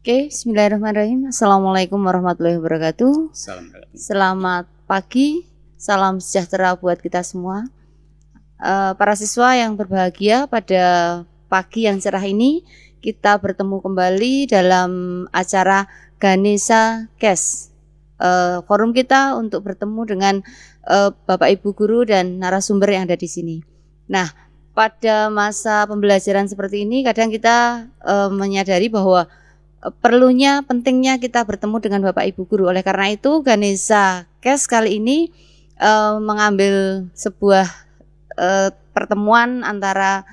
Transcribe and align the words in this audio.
Oke, 0.00 0.32
bismillahirrahmanirrahim. 0.32 1.28
Assalamualaikum 1.28 2.00
warahmatullahi 2.00 2.56
wabarakatuh. 2.56 3.36
Assalamualaikum. 3.36 3.92
Selamat 3.92 4.64
pagi, 4.88 5.44
salam 5.76 6.24
sejahtera 6.24 6.72
buat 6.72 7.04
kita 7.04 7.20
semua. 7.20 7.68
Uh, 8.56 8.96
para 8.96 9.12
siswa 9.12 9.52
yang 9.60 9.76
berbahagia 9.76 10.48
pada 10.48 10.84
pagi 11.52 11.84
yang 11.84 12.00
cerah 12.00 12.24
ini, 12.24 12.64
kita 13.04 13.36
bertemu 13.44 13.76
kembali 13.84 14.48
dalam 14.48 14.90
acara 15.36 15.84
Ganesha 16.16 17.12
Kes. 17.20 17.68
Uh, 18.16 18.64
forum 18.64 18.96
kita 18.96 19.36
untuk 19.36 19.68
bertemu 19.68 20.00
dengan 20.08 20.34
uh, 20.88 21.12
Bapak 21.28 21.60
Ibu 21.60 21.76
guru 21.76 22.08
dan 22.08 22.40
narasumber 22.40 22.88
yang 22.88 23.04
ada 23.04 23.20
di 23.20 23.28
sini. 23.28 23.60
Nah, 24.08 24.32
pada 24.72 25.28
masa 25.28 25.84
pembelajaran 25.84 26.48
seperti 26.48 26.88
ini 26.88 27.04
kadang 27.04 27.28
kita 27.28 27.84
uh, 28.00 28.32
menyadari 28.32 28.88
bahwa 28.88 29.28
perlunya 30.04 30.60
pentingnya 30.60 31.16
kita 31.16 31.40
bertemu 31.48 31.76
dengan 31.80 32.00
Bapak 32.04 32.28
Ibu 32.34 32.44
guru. 32.44 32.68
Oleh 32.68 32.84
karena 32.84 33.12
itu 33.12 33.40
Ganesha 33.40 34.28
Kes 34.44 34.68
kali 34.68 35.00
ini 35.00 35.32
uh, 35.80 36.20
mengambil 36.20 37.06
sebuah 37.16 37.64
uh, 38.36 38.68
pertemuan 38.92 39.64
antara 39.64 40.28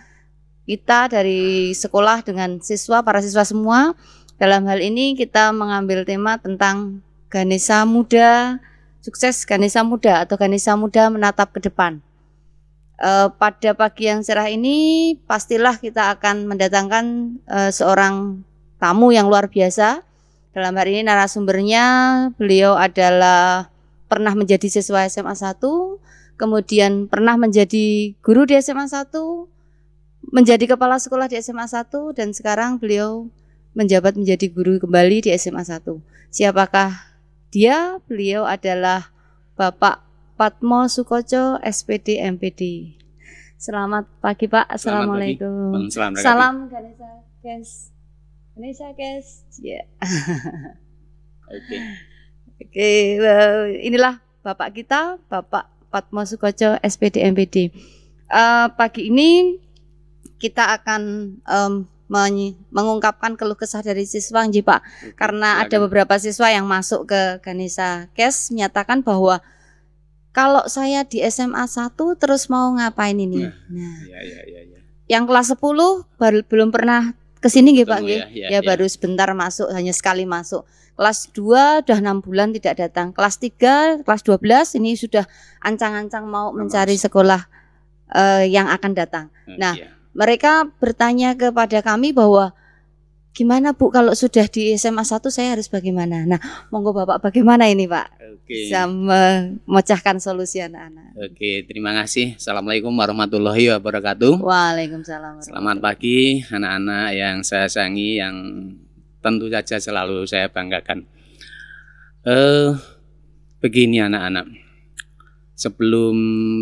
kita 0.68 1.08
dari 1.08 1.72
sekolah 1.72 2.28
dengan 2.28 2.60
siswa 2.60 3.00
para 3.00 3.23
siswa 3.23 3.48
semua. 3.48 3.96
Dalam 4.38 4.68
hal 4.70 4.84
ini 4.84 5.18
kita 5.18 5.50
mengambil 5.56 6.06
tema 6.06 6.38
tentang 6.38 7.02
Ganesha 7.32 7.88
muda, 7.88 8.62
sukses 9.02 9.48
Ganesha 9.48 9.82
muda 9.82 10.28
atau 10.28 10.38
Ganesha 10.38 10.78
muda 10.78 11.09
menatap 11.09 11.56
ke 11.58 11.64
depan. 11.64 12.04
E, 13.02 13.34
pada 13.34 13.73
pagi 13.73 14.06
yang 14.06 14.22
cerah 14.22 14.45
ini 14.45 15.18
pastilah 15.26 15.82
kita 15.82 16.14
akan 16.14 16.45
mendatangkan 16.45 17.06
e, 17.50 17.58
seorang 17.73 18.45
tamu 18.78 19.14
yang 19.14 19.30
luar 19.30 19.50
biasa. 19.50 20.02
Dalam 20.58 20.73
hari 20.73 20.97
ini 20.97 21.06
narasumbernya 21.06 21.86
beliau 22.33 22.73
adalah 22.73 23.69
pernah 24.09 24.34
menjadi 24.34 24.66
siswa 24.66 25.06
SMA 25.06 25.38
1, 25.38 25.61
kemudian 26.39 27.06
pernah 27.06 27.38
menjadi 27.38 28.17
guru 28.25 28.50
di 28.50 28.58
SMA 28.58 28.89
1, 28.89 29.14
menjadi 30.34 30.73
kepala 30.73 30.97
sekolah 30.97 31.30
di 31.30 31.38
SMA 31.38 31.69
1 31.69 32.17
dan 32.17 32.34
sekarang 32.34 32.81
beliau 32.81 33.30
menjabat 33.78 34.17
menjadi 34.17 34.50
guru 34.50 34.81
kembali 34.81 35.30
di 35.30 35.30
SMA 35.38 35.62
1. 35.62 35.86
Siapakah 36.34 37.22
dia 37.53 38.02
beliau 38.09 38.50
adalah 38.50 39.14
Bapak 39.53 40.02
Patmo 40.38 40.89
Sukoco 40.89 41.62
SPD 41.62 42.17
MPD. 42.22 42.94
Selamat 43.58 44.06
pagi 44.22 44.45
Pak. 44.45 44.69
Assalamualaikum. 44.69 45.89
Selamat 45.89 46.22
pagi. 46.22 46.25
Salam 46.25 46.53
Ganesha 46.69 47.09
Kes. 47.41 47.97
Ganesha 48.58 48.89
Kes. 48.97 49.45
Ya. 49.61 49.86
Oke. 51.53 51.77
Oke, 52.58 52.89
well, 53.22 53.69
inilah 53.69 54.17
Bapak 54.41 54.73
kita, 54.73 55.22
Bapak 55.30 55.69
Patmo 55.94 56.25
Sukoco 56.25 56.81
SPD 56.81 57.22
MPD. 57.22 57.69
Uh, 58.33 58.66
pagi 58.73 59.13
ini 59.13 59.61
kita 60.41 60.73
akan 60.73 61.02
um, 61.45 61.85
mengungkapkan 62.73 63.38
keluh 63.38 63.53
kesah 63.53 63.85
dari 63.85 64.09
siswa 64.09 64.41
Nji 64.41 64.66
Pak 64.66 65.13
karena 65.13 65.61
ada 65.61 65.78
beberapa 65.78 66.17
siswa 66.17 66.50
yang 66.50 66.66
masuk 66.66 67.05
ke 67.13 67.22
Ganesha 67.45 68.09
Kes 68.17 68.50
menyatakan 68.50 69.05
bahwa 69.05 69.44
kalau 70.33 70.66
saya 70.66 71.03
di 71.05 71.19
SMA 71.30 71.67
1 71.67 71.94
terus 72.17 72.47
mau 72.47 72.72
ngapain 72.73 73.16
ini 73.16 73.47
Nah, 73.47 73.53
nah 73.69 73.97
Ya, 74.08 74.19
ya, 74.23 74.39
ya, 74.50 74.59
ya. 74.66 74.80
yang 75.11 75.28
kelas 75.28 75.52
10 75.52 75.59
baru 76.16 76.39
belum 76.47 76.72
pernah 76.72 77.11
ke 77.48 77.56
sini 77.56 77.67
nggih 77.73 77.88
Pak 77.88 78.03
Ketemu 78.03 78.08
nggih. 78.12 78.20
ya, 78.20 78.28
ya, 78.28 78.48
ya 78.52 78.59
ya. 78.59 78.67
baru 78.67 78.86
sebentar 78.86 79.31
masuk 79.31 79.72
hanya 79.72 79.95
sekali 79.95 80.28
masuk. 80.28 80.67
Kelas 80.94 81.31
2 81.31 81.88
udah 81.88 81.97
enam 82.03 82.19
bulan 82.19 82.52
tidak 82.52 82.75
datang. 82.84 83.16
Kelas 83.16 83.40
3 83.40 84.03
kelas 84.03 84.22
12 84.28 84.75
ini 84.75 85.00
sudah 85.00 85.24
ancang-ancang 85.62 86.28
mau 86.28 86.52
mencari 86.52 87.00
sekolah 87.00 87.47
eh, 88.12 88.52
yang 88.52 88.68
akan 88.68 88.91
datang. 88.91 89.25
Nah, 89.56 89.78
Iya. 89.78 89.94
mereka 90.12 90.68
bertanya 90.80 91.38
kepada 91.38 91.80
kami 91.80 92.12
bahwa 92.12 92.52
gimana 93.38 93.78
Bu 93.78 93.94
kalau 93.94 94.18
sudah 94.18 94.50
di 94.50 94.74
SMA 94.74 95.06
1 95.06 95.22
saya 95.30 95.53
harus 95.53 95.70
bagaimana? 95.70 96.25
Nah, 96.25 96.42
monggo 96.74 96.90
Bapak 96.90 97.30
bagaimana 97.30 97.70
ini 97.70 97.86
Pak? 97.86 98.18
Oke. 98.34 98.66
Bisa 98.66 98.90
memecahkan 98.90 100.18
solusi 100.18 100.58
anak-anak. 100.58 101.14
Oke, 101.22 101.62
terima 101.70 101.94
kasih. 101.94 102.34
Assalamualaikum 102.34 102.90
warahmatullahi 102.90 103.78
wabarakatuh. 103.78 104.42
Waalaikumsalam. 104.42 105.46
Selamat 105.46 105.78
pagi 105.78 106.42
anak-anak 106.50 107.14
yang 107.14 107.46
saya 107.46 107.70
sayangi 107.70 108.18
yang 108.18 108.36
tentu 109.22 109.53
saja 109.53 109.78
selalu 109.78 110.26
saya 110.26 110.50
banggakan. 110.50 111.06
Eh 112.26 112.74
begini 113.62 114.02
anak-anak. 114.02 114.50
Sebelum 115.58 116.18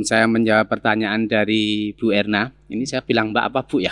saya 0.08 0.28
menjawab 0.28 0.68
pertanyaan 0.68 1.28
dari 1.28 1.96
Bu 1.96 2.12
Erna, 2.12 2.52
ini 2.68 2.84
saya 2.84 3.04
bilang 3.04 3.32
Mbak 3.32 3.46
apa 3.48 3.60
Bu 3.64 3.80
ya? 3.84 3.92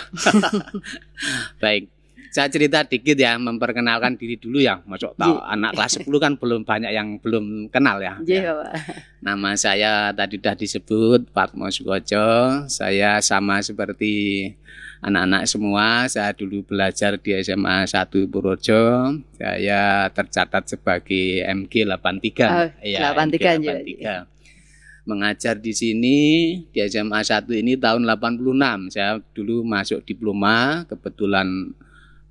Baik. 1.64 1.93
Saya 2.34 2.50
cerita 2.50 2.82
dikit 2.82 3.14
ya, 3.14 3.38
memperkenalkan 3.38 4.18
diri 4.18 4.34
dulu 4.34 4.58
ya. 4.58 4.82
Masuk 4.90 5.14
tahu 5.14 5.38
anak 5.38 5.70
kelas 5.78 6.02
10 6.02 6.18
kan 6.18 6.34
belum 6.34 6.66
banyak 6.66 6.90
yang 6.90 7.22
belum 7.22 7.70
kenal 7.70 8.02
ya. 8.02 8.18
Iya, 8.26 8.58
Pak. 8.58 8.74
Nama 9.22 9.50
saya 9.54 10.10
tadi 10.10 10.42
sudah 10.42 10.58
disebut 10.58 11.30
Patmo 11.30 11.70
Sukoco. 11.70 12.66
Saya 12.66 13.22
sama 13.22 13.62
seperti 13.62 14.50
anak-anak 14.98 15.46
semua. 15.46 16.10
Saya 16.10 16.34
dulu 16.34 16.66
belajar 16.66 17.22
di 17.22 17.38
SMA 17.38 17.86
1 17.86 18.26
Purworejo. 18.26 19.14
Saya 19.38 20.10
tercatat 20.10 20.66
sebagai 20.66 21.38
MG 21.46 21.86
83. 21.86 22.50
Oh, 22.50 22.68
Iya, 22.82 23.14
83 23.14 23.62
MG 23.62 23.66
juga. 23.86 24.26
83. 24.26 25.06
Mengajar 25.06 25.54
di 25.62 25.70
sini 25.70 26.18
di 26.66 26.82
SMA 26.90 27.22
1 27.22 27.46
ini 27.54 27.78
tahun 27.78 28.02
86. 28.10 28.90
Saya 28.90 29.22
dulu 29.30 29.62
masuk 29.62 30.02
diploma, 30.02 30.82
kebetulan 30.90 31.70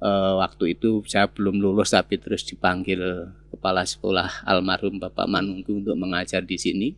eh, 0.03 0.33
waktu 0.35 0.75
itu 0.75 0.99
saya 1.07 1.31
belum 1.31 1.63
lulus 1.63 1.95
tapi 1.95 2.19
terus 2.19 2.43
dipanggil 2.43 2.99
kepala 3.47 3.87
sekolah 3.87 4.43
almarhum 4.43 4.99
Bapak 4.99 5.25
Manunggu 5.31 5.79
untuk 5.79 5.95
mengajar 5.95 6.43
di 6.43 6.59
sini. 6.59 6.89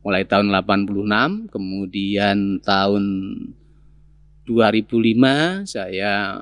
Mulai 0.00 0.24
tahun 0.24 0.48
86 0.54 1.52
kemudian 1.52 2.62
tahun 2.62 3.04
2005 4.46 5.66
saya 5.66 6.38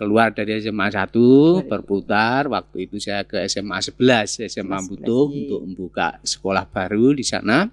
keluar 0.00 0.32
dari 0.32 0.56
SMA 0.64 0.88
1 0.88 1.68
berputar. 1.68 2.48
Waktu 2.48 2.88
itu 2.88 2.96
saya 2.96 3.28
ke 3.28 3.44
SMA 3.44 3.76
11 3.84 4.48
SMA 4.48 4.78
Butuh 4.88 5.28
11, 5.28 5.36
iya. 5.36 5.38
untuk 5.44 5.60
membuka 5.68 6.08
sekolah 6.24 6.64
baru 6.72 7.12
di 7.12 7.20
sana 7.20 7.68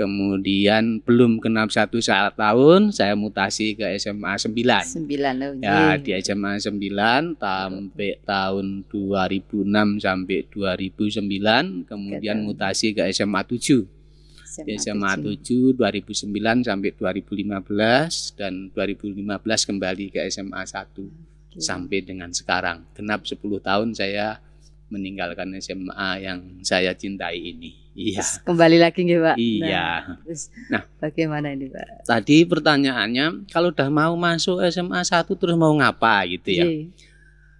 kemudian 0.00 1.04
belum 1.04 1.44
genap 1.44 1.68
satu 1.68 2.00
saat 2.00 2.32
tahun 2.32 2.88
saya 2.88 3.12
mutasi 3.12 3.76
ke 3.76 3.84
SMA 4.00 4.32
9 4.40 4.48
Sembilan 4.80 5.34
oh, 5.44 5.52
Ya 5.60 5.92
iya. 5.92 6.00
di 6.00 6.16
SMA 6.24 6.56
9 6.56 7.36
sampai 7.36 8.16
tahun 8.24 8.88
2006 8.88 10.00
sampai 10.00 10.38
2009 10.48 11.84
kemudian 11.84 12.36
tahun. 12.40 12.48
mutasi 12.48 12.96
ke 12.96 13.04
SMA 13.12 13.44
7 13.44 14.64
di 14.64 14.72
SMA 14.80 15.12
7 15.20 15.76
2009 15.76 16.64
sampai 16.64 16.90
2015 16.96 18.40
dan 18.40 18.72
2015 18.72 19.68
kembali 19.68 20.06
ke 20.16 20.20
SMA 20.32 20.64
1 20.64 20.96
Oke. 20.96 21.60
sampai 21.60 22.00
dengan 22.00 22.32
sekarang 22.32 22.88
genap 22.96 23.28
10 23.28 23.36
tahun 23.36 23.92
saya 23.92 24.40
meninggalkan 24.88 25.52
SMA 25.60 26.24
yang 26.24 26.40
saya 26.64 26.96
cintai 26.96 27.36
ini 27.52 27.79
iya 27.92 28.18
Terus 28.18 28.38
kembali 28.42 28.76
lagi 28.76 29.00
nggih, 29.00 29.20
Pak. 29.20 29.36
iya 29.36 29.86
Nah, 30.06 30.16
terus 30.22 30.42
Nah. 30.66 30.82
bagaimana 30.96 31.46
ini, 31.50 31.66
Pak? 31.66 32.04
tadi 32.04 32.42
pertanyaannya 32.42 33.26
kalau 33.46 33.70
udah 33.70 33.88
mau 33.88 34.14
masuk 34.14 34.62
SMA 34.64 35.00
1 35.00 35.26
terus 35.32 35.54
mau 35.54 35.72
ngapa 35.72 36.24
gitu 36.26 36.50
ya 36.52 36.64
Iya. 36.64 36.86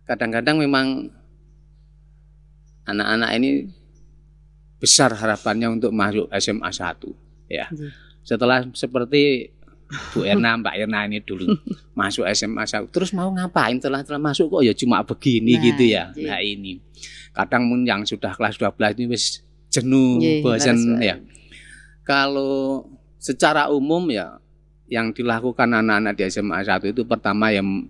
kadang-kadang 0.04 0.56
memang 0.56 1.10
anak-anak 2.82 3.30
ini 3.36 3.50
besar 4.76 5.12
harapannya 5.12 5.68
untuk 5.70 5.90
masuk 5.90 6.26
SMA 6.32 6.68
1 6.68 7.12
ya. 7.46 7.68
Iya. 7.68 7.90
Setelah 8.22 8.64
seperti 8.72 9.52
Bu 10.10 10.22
Erna, 10.22 10.54
Mbak 10.56 10.74
Erna 10.76 11.02
ini 11.04 11.18
dulu 11.18 11.50
masuk 11.92 12.22
SMA 12.30 12.62
1 12.62 12.88
terus 12.88 13.10
mau 13.10 13.28
ngapain 13.28 13.76
setelah 13.76 14.00
setelah 14.00 14.22
masuk 14.24 14.46
kok 14.48 14.62
ya 14.62 14.72
cuma 14.72 15.02
begini 15.02 15.52
Nah, 15.52 15.62
gitu 15.64 15.84
ya. 15.84 16.04
iya. 16.14 16.28
Nah 16.28 16.40
ini 16.40 16.78
kadang 17.30 17.66
pun 17.66 17.82
yang 17.82 18.02
sudah 18.02 18.30
kelas 18.30 18.54
12 18.56 18.70
ini 18.96 19.06
wis 19.08 19.42
jenuh, 19.70 20.18
Iya, 20.18 20.42
bosan 20.42 20.76
ya. 21.00 21.16
Kalau 22.04 22.84
secara 23.22 23.70
umum 23.70 24.10
ya 24.10 24.42
yang 24.90 25.14
dilakukan 25.14 25.70
anak-anak 25.70 26.18
di 26.18 26.22
SMA 26.26 26.66
1 26.66 26.90
itu 26.90 27.06
pertama 27.06 27.54
yang 27.54 27.86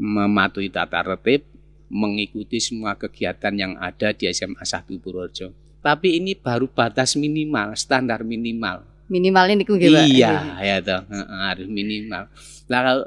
mematuhi 0.00 0.72
tata 0.72 1.04
tertib, 1.04 1.44
mengikuti 1.92 2.56
semua 2.56 2.96
kegiatan 2.96 3.52
yang 3.52 3.72
ada 3.76 4.16
di 4.16 4.24
SMA 4.32 4.64
1 4.64 4.96
Purworejo. 4.96 5.52
Tapi 5.84 6.16
ini 6.16 6.32
baru 6.32 6.64
batas 6.70 7.14
minimal, 7.20 7.76
standar 7.76 8.24
minimal. 8.24 8.88
Minimal 9.12 9.44
ini 9.52 9.62
nggih, 9.68 9.90
Pak. 9.92 10.06
Iya, 10.08 10.34
ya 10.64 10.76
toh, 10.80 11.04
harus 11.44 11.68
minimal. 11.68 12.32
Nah, 12.72 12.80
kalau 12.80 13.06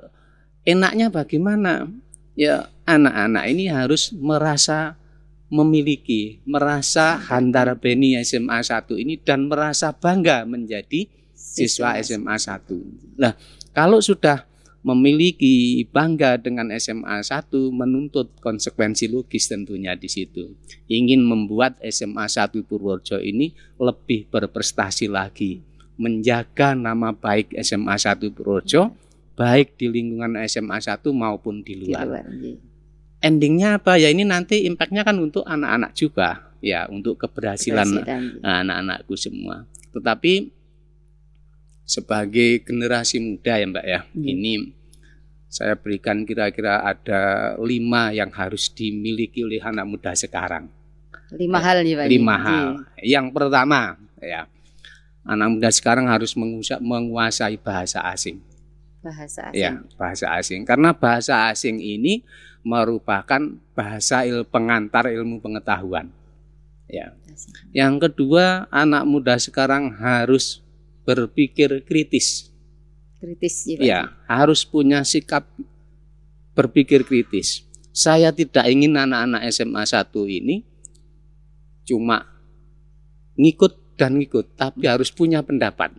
enaknya 0.62 1.10
bagaimana? 1.10 1.90
ya 2.36 2.68
anak-anak 2.84 3.44
ini 3.50 3.72
harus 3.72 4.12
merasa 4.14 5.00
memiliki, 5.50 6.42
merasa 6.46 7.22
hantar 7.22 7.78
beni 7.78 8.18
SMA 8.26 8.62
1 8.66 8.98
ini 8.98 9.22
dan 9.22 9.46
merasa 9.46 9.94
bangga 9.94 10.44
menjadi 10.44 11.06
siswa 11.36 11.96
SMA 12.02 12.36
1. 12.36 13.20
Nah, 13.22 13.38
kalau 13.72 14.02
sudah 14.02 14.48
memiliki 14.86 15.82
bangga 15.90 16.38
dengan 16.38 16.70
SMA 16.78 17.26
1 17.26 17.50
menuntut 17.74 18.38
konsekuensi 18.38 19.10
logis 19.10 19.50
tentunya 19.50 19.98
di 19.98 20.06
situ. 20.06 20.54
Ingin 20.86 21.26
membuat 21.26 21.82
SMA 21.90 22.30
1 22.30 22.62
Purworejo 22.62 23.18
ini 23.18 23.58
lebih 23.82 24.30
berprestasi 24.30 25.10
lagi, 25.10 25.66
menjaga 25.98 26.78
nama 26.78 27.10
baik 27.18 27.58
SMA 27.66 27.98
1 27.98 28.30
Purworejo 28.30 28.94
baik 29.34 29.74
di 29.76 29.90
lingkungan 29.90 30.38
SMA 30.46 30.78
1 30.78 31.02
maupun 31.10 31.66
di 31.66 31.82
luar. 31.82 32.06
Di 32.06 32.10
luar 32.10 32.26
iya. 32.30 32.54
Endingnya 33.24 33.82
apa 33.82 33.98
ya 33.98 34.12
ini 34.12 34.28
nanti 34.28 34.68
impactnya 34.68 35.02
kan 35.02 35.18
untuk 35.18 35.48
anak-anak 35.48 35.92
juga 35.98 36.52
ya 36.62 36.86
untuk 36.90 37.18
keberhasilan 37.22 38.06
anak-anakku 38.42 39.16
semua. 39.18 39.66
Tetapi 39.96 40.52
sebagai 41.86 42.66
generasi 42.66 43.22
muda 43.22 43.62
ya 43.62 43.66
Mbak 43.70 43.86
ya 43.86 44.00
hmm. 44.02 44.26
ini 44.26 44.54
saya 45.46 45.78
berikan 45.78 46.26
kira-kira 46.26 46.82
ada 46.84 47.54
lima 47.62 48.12
yang 48.12 48.34
harus 48.34 48.74
dimiliki 48.74 49.46
oleh 49.46 49.62
anak 49.62 49.86
muda 49.88 50.12
sekarang. 50.18 50.68
Lima 51.32 51.62
ya, 51.62 51.66
hal 51.66 51.78
ya 51.86 51.96
Pak. 51.96 52.06
Lima 52.12 52.36
hal. 52.36 52.66
Yang 53.00 53.28
pertama 53.32 53.96
ya 54.20 54.50
anak 55.26 55.48
muda 55.58 55.70
sekarang 55.74 56.06
harus 56.10 56.38
menguasai 56.82 57.58
bahasa 57.58 58.02
asing 58.06 58.38
bahasa 59.06 59.54
asing. 59.54 59.62
Ya, 59.62 59.72
bahasa 60.02 60.26
asing. 60.34 60.62
Karena 60.66 60.98
bahasa 60.98 61.54
asing 61.54 61.78
ini 61.78 62.26
merupakan 62.66 63.54
bahasa 63.78 64.26
il 64.26 64.42
pengantar 64.50 65.06
ilmu 65.14 65.38
pengetahuan. 65.38 66.10
Ya. 66.90 67.14
Yang 67.70 68.10
kedua, 68.10 68.66
anak 68.74 69.06
muda 69.06 69.38
sekarang 69.38 69.94
harus 70.02 70.66
berpikir 71.06 71.86
kritis. 71.86 72.50
Kritis 73.22 73.70
ya. 73.70 73.78
Ya, 73.78 74.02
harus 74.26 74.66
punya 74.66 75.06
sikap 75.06 75.46
berpikir 76.58 77.06
kritis. 77.06 77.62
Saya 77.94 78.34
tidak 78.34 78.66
ingin 78.66 78.98
anak-anak 78.98 79.46
SMA 79.54 79.86
1 79.86 80.10
ini 80.28 80.66
cuma 81.86 82.26
ngikut 83.38 83.96
dan 83.96 84.18
ngikut, 84.20 84.58
tapi 84.58 84.90
harus 84.90 85.14
punya 85.14 85.40
pendapat 85.46 85.94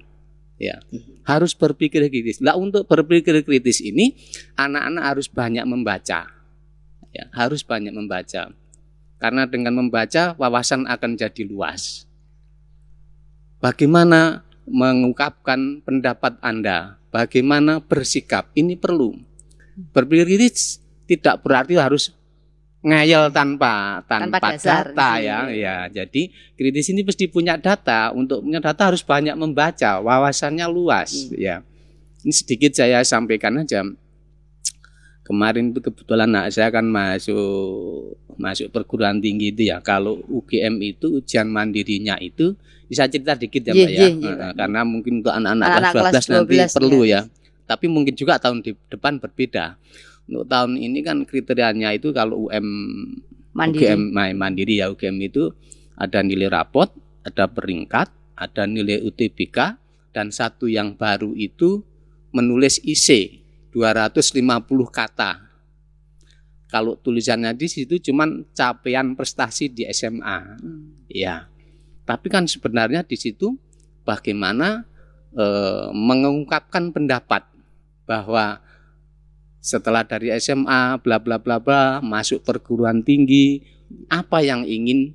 ya 0.57 0.81
harus 1.29 1.53
berpikir 1.53 2.09
kritis. 2.09 2.41
Lah 2.41 2.57
untuk 2.57 2.89
berpikir 2.89 3.45
kritis 3.45 3.81
ini 3.85 4.17
anak-anak 4.57 5.05
harus 5.05 5.27
banyak 5.29 5.65
membaca, 5.69 6.29
ya 7.13 7.25
harus 7.37 7.61
banyak 7.61 7.93
membaca, 7.93 8.53
karena 9.21 9.43
dengan 9.45 9.77
membaca 9.77 10.33
wawasan 10.37 10.89
akan 10.89 11.17
jadi 11.17 11.45
luas. 11.45 12.09
Bagaimana 13.61 14.45
mengungkapkan 14.69 15.81
pendapat 15.85 16.37
Anda, 16.41 17.01
bagaimana 17.13 17.81
bersikap 17.81 18.51
ini 18.57 18.77
perlu. 18.77 19.17
Berpikir 19.93 20.25
kritis 20.25 20.81
tidak 21.05 21.45
berarti 21.45 21.77
harus 21.77 22.16
ngayal 22.87 23.35
tanpa 23.35 24.07
tanpa, 24.07 24.39
tanpa 24.39 24.49
dasar, 24.55 24.95
data 24.95 25.11
ya. 25.19 25.39
Ya 25.51 25.77
jadi 25.91 26.31
kritis 26.55 26.87
ini 26.95 27.03
pasti 27.03 27.27
punya 27.27 27.59
data. 27.59 28.15
Untuk 28.15 28.47
punya 28.47 28.63
data 28.63 28.95
harus 28.95 29.03
banyak 29.03 29.35
membaca. 29.35 29.99
Wawasannya 29.99 30.67
luas 30.71 31.27
hmm. 31.27 31.35
ya. 31.35 31.67
Ini 32.23 32.33
sedikit 32.33 32.79
saya 32.79 33.03
sampaikan 33.03 33.59
aja. 33.59 33.83
Kemarin 35.27 35.75
itu 35.75 35.83
kebetulan 35.83 36.31
nah, 36.31 36.47
saya 36.47 36.71
akan 36.71 36.87
masuk 36.87 38.15
masuk 38.39 38.71
perguruan 38.71 39.19
tinggi 39.19 39.51
itu 39.51 39.67
ya. 39.67 39.83
Kalau 39.83 40.23
UGM 40.31 40.79
itu 40.87 41.19
ujian 41.19 41.51
mandirinya 41.51 42.15
itu 42.23 42.55
bisa 42.87 43.11
cerita 43.11 43.35
dikit 43.35 43.67
ya 43.67 43.75
mbak 43.75 43.91
yeah, 43.91 43.91
ya 43.91 44.07
yeah, 44.15 44.35
yeah. 44.39 44.53
karena 44.55 44.87
mungkin 44.87 45.19
untuk 45.19 45.35
anak-anak 45.35 45.91
kelas 45.91 46.31
12 46.31 46.35
nanti 46.39 46.57
perlu 46.71 47.03
ya. 47.03 47.27
ya. 47.27 47.31
Tapi 47.67 47.91
mungkin 47.91 48.15
juga 48.15 48.39
tahun 48.39 48.63
depan 48.63 49.19
berbeda 49.19 49.75
untuk 50.27 50.51
tahun 50.51 50.75
ini 50.79 51.07
kan 51.07 51.23
kriterianya 51.23 51.95
itu 51.95 52.11
kalau 52.11 52.51
UM 52.51 52.67
mandiri. 53.55 53.95
UGM 53.95 54.03
mandiri 54.35 54.75
ya 54.83 54.91
UGM 54.91 55.17
itu 55.23 55.55
ada 55.97 56.21
nilai 56.21 56.51
rapot, 56.51 56.91
ada 57.23 57.47
peringkat, 57.47 58.11
ada 58.37 58.63
nilai 58.69 59.01
UTBK 59.07 59.59
dan 60.13 60.29
satu 60.35 60.69
yang 60.69 60.99
baru 60.99 61.33
itu 61.33 61.81
menulis 62.35 62.83
IC 62.85 63.41
250 63.73 64.43
kata. 64.93 65.47
Kalau 66.67 66.99
tulisannya 66.99 67.55
di 67.55 67.71
situ 67.71 67.97
cuman 68.11 68.45
capaian 68.53 69.15
prestasi 69.15 69.71
di 69.71 69.87
SMA. 69.89 70.39
Hmm. 70.59 71.07
Ya. 71.09 71.47
Tapi 72.03 72.27
kan 72.27 72.51
sebenarnya 72.51 73.07
di 73.07 73.15
situ 73.15 73.55
bagaimana 74.03 74.83
e, 75.35 75.47
mengungkapkan 75.95 76.91
pendapat 76.91 77.47
bahwa 78.07 78.63
setelah 79.67 80.07
dari 80.07 80.31
SMA 80.39 81.03
bla 81.03 81.19
bla 81.19 81.43
bla 81.43 81.59
bla 81.59 81.99
masuk 81.99 82.47
perguruan 82.47 83.03
tinggi 83.03 83.59
apa 84.07 84.39
yang 84.39 84.63
ingin 84.63 85.11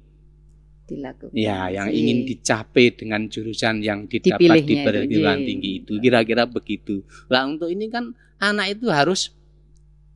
dilakukan. 0.91 1.31
Ya 1.31 1.71
yang 1.71 1.87
ingin 1.87 2.27
dicapai 2.27 2.91
dengan 2.91 3.31
jurusan 3.31 3.79
yang 3.79 4.11
didapat 4.11 4.67
di 4.67 4.83
perguruan 4.83 5.39
iya. 5.39 5.47
tinggi 5.47 5.71
itu 5.79 5.95
kira-kira 6.03 6.43
begitu. 6.43 7.07
Lah 7.31 7.47
untuk 7.47 7.71
ini 7.71 7.87
kan 7.87 8.11
anak 8.43 8.75
itu 8.75 8.91
harus 8.91 9.31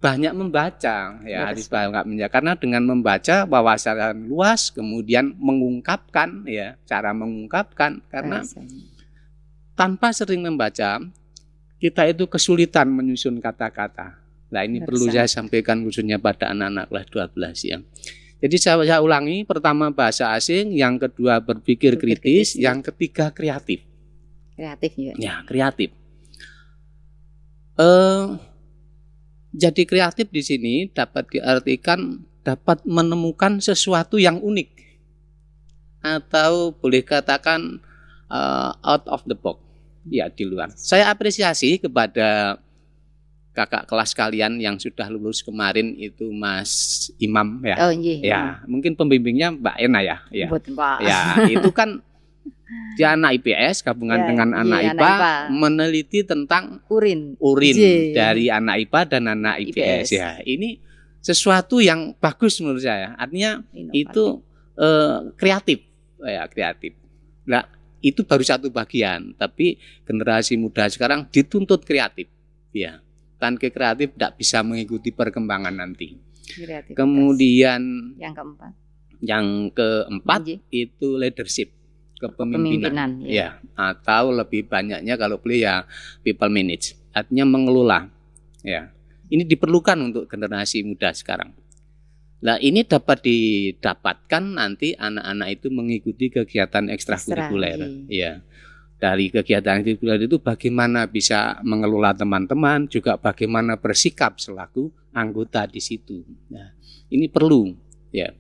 banyak 0.04 0.36
membaca 0.36 1.24
ya 1.24 1.48
harus 1.48 1.72
banyak 1.72 2.04
membaca. 2.04 2.28
Karena 2.28 2.52
dengan 2.60 2.84
membaca 2.84 3.48
wawasan 3.48 4.28
luas 4.28 4.68
kemudian 4.68 5.32
mengungkapkan 5.40 6.44
ya 6.44 6.76
cara 6.84 7.16
mengungkapkan 7.16 8.04
karena 8.12 8.44
Rasanya. 8.44 8.84
tanpa 9.80 10.12
sering 10.12 10.44
membaca 10.44 11.00
kita 11.80 12.04
itu 12.12 12.28
kesulitan 12.28 12.92
menyusun 12.92 13.40
kata-kata 13.40 14.25
Nah 14.54 14.62
ini 14.66 14.82
Bersa. 14.82 14.88
perlu 14.88 15.06
saya 15.10 15.28
sampaikan 15.30 15.82
khususnya 15.82 16.22
pada 16.22 16.54
anak-anak 16.54 16.90
kelas 16.90 17.06
12 17.34 17.72
ya. 17.72 17.78
Jadi 18.46 18.56
saya, 18.62 18.78
saya 18.86 19.00
ulangi, 19.02 19.48
pertama 19.48 19.90
bahasa 19.90 20.36
asing, 20.36 20.76
yang 20.76 21.00
kedua 21.02 21.42
berpikir 21.42 21.98
kritis, 21.98 22.54
kritis, 22.54 22.62
yang 22.62 22.84
ketiga 22.84 23.32
kreatif. 23.32 23.82
Kreatif 24.54 24.92
ya. 25.00 25.14
Ya, 25.18 25.36
kreatif. 25.48 25.90
Uh, 27.76 28.38
jadi 29.56 29.84
kreatif 29.88 30.28
di 30.32 30.44
sini 30.44 30.74
dapat 30.92 31.28
diartikan 31.32 32.24
dapat 32.46 32.84
menemukan 32.86 33.58
sesuatu 33.58 34.22
yang 34.22 34.38
unik 34.40 34.70
atau 36.06 36.76
boleh 36.78 37.02
katakan 37.02 37.82
uh, 38.30 38.72
out 38.86 39.04
of 39.10 39.26
the 39.26 39.34
box 39.34 39.58
ya 40.06 40.30
di 40.30 40.46
luar. 40.46 40.70
Saya 40.78 41.10
apresiasi 41.10 41.82
kepada 41.82 42.60
kakak 43.56 43.88
kelas 43.88 44.12
kalian 44.12 44.60
yang 44.60 44.76
sudah 44.76 45.08
lulus 45.08 45.40
kemarin 45.40 45.96
itu 45.96 46.28
Mas 46.36 47.08
Imam 47.16 47.64
ya. 47.64 47.88
Oh, 47.88 47.92
iya. 47.96 48.16
Ya, 48.20 48.42
mungkin 48.68 49.00
pembimbingnya 49.00 49.56
Mbak 49.56 49.76
Ena 49.80 50.00
ya. 50.04 50.18
Ya. 50.30 50.52
Ya, 51.00 51.20
itu 51.48 51.72
kan 51.72 52.04
dia 53.00 53.16
anak 53.16 53.40
IPS 53.40 53.86
gabungan 53.86 54.20
ya, 54.20 54.28
dengan 54.28 54.50
iya, 54.52 54.62
anak, 54.62 54.80
IPA, 54.82 54.92
anak 54.92 55.08
IPA 55.08 55.34
meneliti 55.56 56.20
tentang 56.28 56.64
urin 56.92 57.40
urin 57.40 57.76
J. 57.78 57.84
dari 58.12 58.52
anak 58.52 58.76
IPA 58.84 59.02
dan 59.08 59.24
anak 59.32 59.56
IPS. 59.64 59.80
IPS 59.80 60.08
ya. 60.12 60.30
Ini 60.44 60.70
sesuatu 61.24 61.80
yang 61.80 62.12
bagus 62.20 62.60
menurut 62.60 62.84
saya. 62.84 63.16
Artinya 63.16 63.64
Inovatif. 63.72 63.96
itu 64.04 64.26
eh, 64.76 65.18
kreatif 65.40 65.80
ya, 66.20 66.44
kreatif. 66.52 66.92
Nah, 67.48 67.64
itu 68.04 68.28
baru 68.28 68.44
satu 68.44 68.68
bagian, 68.68 69.32
tapi 69.40 69.80
generasi 70.04 70.60
muda 70.60 70.92
sekarang 70.92 71.32
dituntut 71.32 71.88
kreatif. 71.88 72.28
Ya 72.76 73.05
tanpa 73.38 73.68
kreatif 73.70 74.16
tidak 74.16 74.40
bisa 74.40 74.64
mengikuti 74.64 75.12
perkembangan 75.12 75.76
nanti. 75.76 76.16
Kemudian 76.94 78.14
yang 78.16 78.34
keempat. 78.36 78.72
Yang 79.24 79.46
keempat 79.74 80.42
itu 80.70 81.08
leadership 81.18 81.74
kepemimpinan, 82.16 82.94
kepemimpinan 82.94 83.12
ya. 83.28 83.32
ya 83.32 83.50
atau 83.76 84.32
lebih 84.32 84.72
banyaknya 84.72 85.20
kalau 85.20 85.36
boleh 85.42 85.68
ya 85.68 85.84
people 86.24 86.52
manage 86.52 86.96
artinya 87.12 87.46
mengelola. 87.48 88.08
Ya 88.62 88.96
ini 89.30 89.44
diperlukan 89.46 89.98
untuk 90.00 90.24
generasi 90.30 90.86
muda 90.86 91.12
sekarang. 91.12 91.54
Nah 92.46 92.62
ini 92.62 92.86
dapat 92.86 93.26
didapatkan 93.26 94.44
nanti 94.44 94.94
anak-anak 94.94 95.48
itu 95.50 95.68
mengikuti 95.74 96.30
kegiatan 96.30 96.94
ekstrakurikuler. 96.94 97.80
Ekstra, 97.80 98.12
ya 98.12 98.32
dari 98.96 99.28
kegiatan 99.28 99.84
ekstrakurikuler 99.84 100.26
itu 100.26 100.38
bagaimana 100.40 101.06
bisa 101.06 101.60
mengelola 101.62 102.16
teman-teman, 102.16 102.88
juga 102.88 103.20
bagaimana 103.20 103.76
bersikap 103.76 104.40
selaku 104.40 104.90
anggota 105.12 105.68
di 105.68 105.84
situ. 105.84 106.24
Nah, 106.52 106.72
ini 107.12 107.28
perlu 107.28 107.76
ya. 108.12 108.32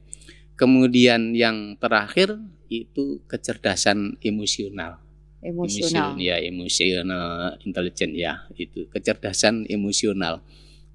Kemudian 0.56 1.36
yang 1.36 1.76
terakhir 1.76 2.40
itu 2.72 3.20
kecerdasan 3.28 4.16
emosional. 4.24 5.04
Emosional. 5.46 6.18
ya, 6.18 6.42
emosional 6.42 7.54
intelijen 7.62 8.18
ya, 8.18 8.50
itu 8.58 8.90
kecerdasan 8.90 9.70
emosional. 9.70 10.42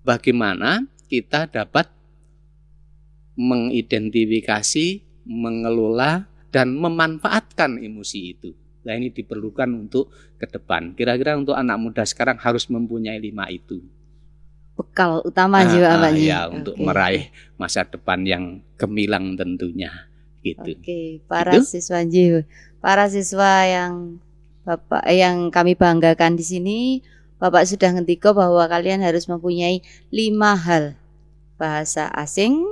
Bagaimana 0.02 0.88
kita 1.06 1.46
dapat 1.46 1.86
mengidentifikasi, 3.38 5.06
mengelola 5.22 6.26
dan 6.50 6.74
memanfaatkan 6.74 7.78
emosi 7.78 8.34
itu. 8.34 8.50
Nah 8.80 8.96
ini 8.96 9.12
diperlukan 9.12 9.68
untuk 9.68 10.08
ke 10.40 10.48
depan. 10.48 10.96
Kira-kira 10.96 11.36
untuk 11.36 11.52
anak 11.52 11.76
muda 11.76 12.02
sekarang 12.04 12.40
harus 12.40 12.64
mempunyai 12.66 13.20
lima 13.20 13.48
itu. 13.52 13.84
Bekal 14.74 15.20
utama 15.22 15.60
Ah, 15.60 15.68
juga 15.68 15.88
ah, 15.92 16.00
Pak 16.00 16.12
Ji. 16.16 16.24
ya 16.24 16.40
untuk 16.48 16.74
meraih 16.80 17.28
masa 17.60 17.84
depan 17.84 18.24
yang 18.24 18.44
gemilang 18.80 19.36
tentunya 19.36 20.08
gitu. 20.40 20.72
Oke, 20.72 21.20
para 21.28 21.60
siswa 21.60 22.00
Ji, 22.02 22.48
para 22.80 23.04
siswa 23.12 23.68
yang 23.68 24.16
Bapak 24.60 25.04
eh, 25.04 25.20
yang 25.20 25.48
kami 25.52 25.76
banggakan 25.76 26.36
di 26.36 26.44
sini, 26.44 26.78
Bapak 27.36 27.64
sudah 27.68 27.92
ngendiko 27.92 28.32
bahwa 28.32 28.64
kalian 28.68 29.00
harus 29.04 29.28
mempunyai 29.28 29.80
lima 30.08 30.56
hal. 30.56 30.96
Bahasa 31.60 32.08
asing, 32.12 32.64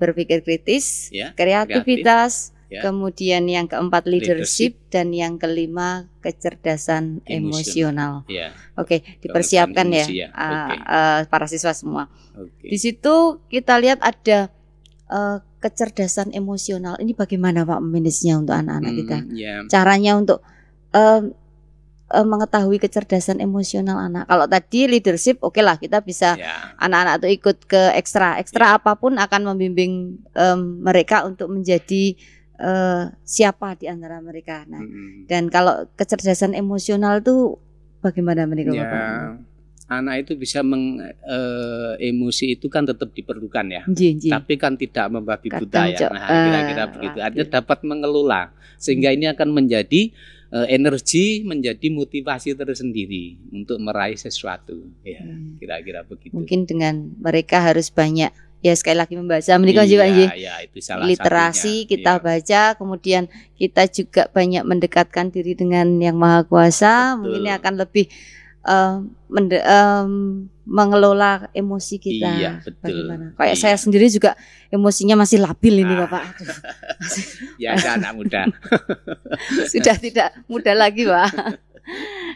berpikir 0.00 0.40
kritis, 0.40 1.12
Ya, 1.12 1.32
kreativitas, 1.36 2.52
ya. 2.70 2.80
kemudian 2.86 3.44
yang 3.50 3.66
keempat 3.66 4.06
leadership, 4.06 4.78
Leadership. 4.78 4.94
dan 4.94 5.10
yang 5.10 5.36
kelima 5.36 6.06
kecerdasan 6.22 7.20
emosional. 7.26 8.22
Emosional. 8.24 8.30
Ya, 8.30 8.54
Oke, 8.78 9.02
dipersiapkan 9.20 9.90
ya, 9.90 10.06
ya, 10.08 10.28
ah, 10.32 10.46
oke. 10.46 10.74
ah, 10.86 11.18
para 11.26 11.50
siswa 11.50 11.74
semua. 11.74 12.06
oke. 12.38 12.64
Di 12.64 12.78
situ 12.78 13.42
kita 13.50 13.76
lihat 13.82 13.98
ada 14.00 14.48
eh, 15.10 15.38
kecerdasan 15.60 16.32
emosional. 16.32 16.96
Ini 16.96 17.12
bagaimana 17.12 17.68
Pak 17.68 17.84
manage-nya 17.84 18.40
untuk 18.40 18.56
anak-anak 18.56 18.92
kita? 18.96 19.16
Hmm, 19.20 19.36
ya. 19.36 19.54
Caranya 19.68 20.16
untuk 20.16 20.40
em, 20.96 21.36
mengetahui 22.10 22.82
kecerdasan 22.82 23.38
emosional 23.38 24.00
anak. 24.02 24.26
Kalau 24.26 24.50
tadi 24.50 24.90
leadership, 24.90 25.38
oke 25.46 25.62
lah 25.62 25.78
kita 25.78 26.02
bisa 26.02 26.34
ya. 26.34 26.74
anak-anak 26.80 27.22
itu 27.22 27.28
ikut 27.38 27.56
ke 27.70 27.82
ekstra. 27.94 28.40
Ekstra 28.42 28.80
apa 28.80 28.98
pun 28.98 29.14
akan 29.14 29.54
membimbing 29.54 30.18
em, 30.34 30.60
mereka 30.82 31.22
untuk 31.28 31.52
menjadi 31.52 32.16
eh, 32.60 33.04
siapa 33.24 33.74
di 33.74 33.88
antara 33.88 34.20
mereka. 34.20 34.68
Nah, 34.68 34.78
Mm-mm. 34.78 35.24
dan 35.26 35.48
kalau 35.48 35.88
kecerdasan 35.94 36.52
emosional 36.52 37.18
itu 37.18 37.56
bagaimana 37.98 38.44
mereka 38.44 38.70
Ya, 38.70 38.84
Bapak? 38.84 39.48
anak 39.90 40.14
itu 40.22 40.32
bisa 40.36 40.62
meng 40.62 41.02
eh, 41.02 41.92
emosi 41.98 42.54
itu 42.54 42.68
kan 42.68 42.86
tetap 42.86 43.10
diperlukan 43.10 43.66
ya. 43.66 43.82
Nji, 43.84 44.06
nji. 44.14 44.28
Tapi 44.28 44.54
kan 44.54 44.76
tidak 44.76 45.08
membabi 45.08 45.50
buta 45.50 45.88
ya. 45.88 46.06
Nah, 46.06 46.28
kira-kira 46.30 46.82
eh, 46.82 46.88
begitu. 46.90 47.18
Artinya 47.18 47.46
dapat 47.50 47.78
mengelola 47.82 48.42
sehingga 48.76 49.10
ini 49.10 49.26
akan 49.26 49.50
menjadi 49.50 50.14
eh, 50.50 50.66
energi, 50.68 51.42
menjadi 51.42 51.90
motivasi 51.90 52.54
tersendiri 52.54 53.38
untuk 53.50 53.78
meraih 53.78 54.14
sesuatu. 54.14 54.78
Ya, 55.02 55.22
Hmm. 55.22 55.58
kira-kira 55.58 56.02
begitu. 56.02 56.34
mungkin 56.34 56.66
dengan 56.66 56.94
mereka 57.18 57.58
harus 57.60 57.90
banyak 57.90 58.30
ya 58.60 58.72
sekali 58.72 58.96
lagi 58.96 59.14
membaca 59.14 59.52
menikah 59.56 59.84
juga 59.84 60.04
iya, 60.04 60.12
Nji. 60.12 60.24
iya, 60.38 60.54
itu 60.60 60.78
salah 60.78 61.04
literasi 61.04 61.74
satunya. 61.80 61.88
kita 61.88 62.12
Iya. 62.12 62.22
baca 62.22 62.62
kemudian 62.74 63.22
kita 63.54 63.82
juga 63.86 64.22
banyak 64.28 64.62
mendekatkan 64.62 65.26
diri 65.28 65.52
dengan 65.52 65.96
yang 65.96 66.14
maha 66.14 66.44
kuasa 66.44 67.16
Betul. 67.16 67.18
mungkin 67.18 67.40
ini 67.40 67.50
akan 67.50 67.74
lebih 67.76 68.06
eh, 68.60 68.94
mende- 69.26 69.64
em, 69.64 70.12
mengelola 70.62 71.48
emosi 71.50 71.96
kita 71.96 72.28
Iya, 72.30 72.50
betul. 72.60 72.76
bagaimana 73.02 73.24
kayak 73.34 73.56
Iya. 73.56 73.62
saya 73.64 73.76
sendiri 73.76 74.06
juga 74.06 74.36
emosinya 74.68 75.16
masih 75.16 75.40
labil 75.40 75.80
ini 75.80 75.94
Ah. 75.94 76.04
bapak 76.04 76.22
Aduh, 76.28 76.48
Ya, 77.64 77.72
anak 77.74 78.12
muda. 78.12 78.44
sudah 79.72 79.96
tidak 79.96 80.28
muda 80.46 80.72
lagi 80.72 81.04
pak 81.04 81.56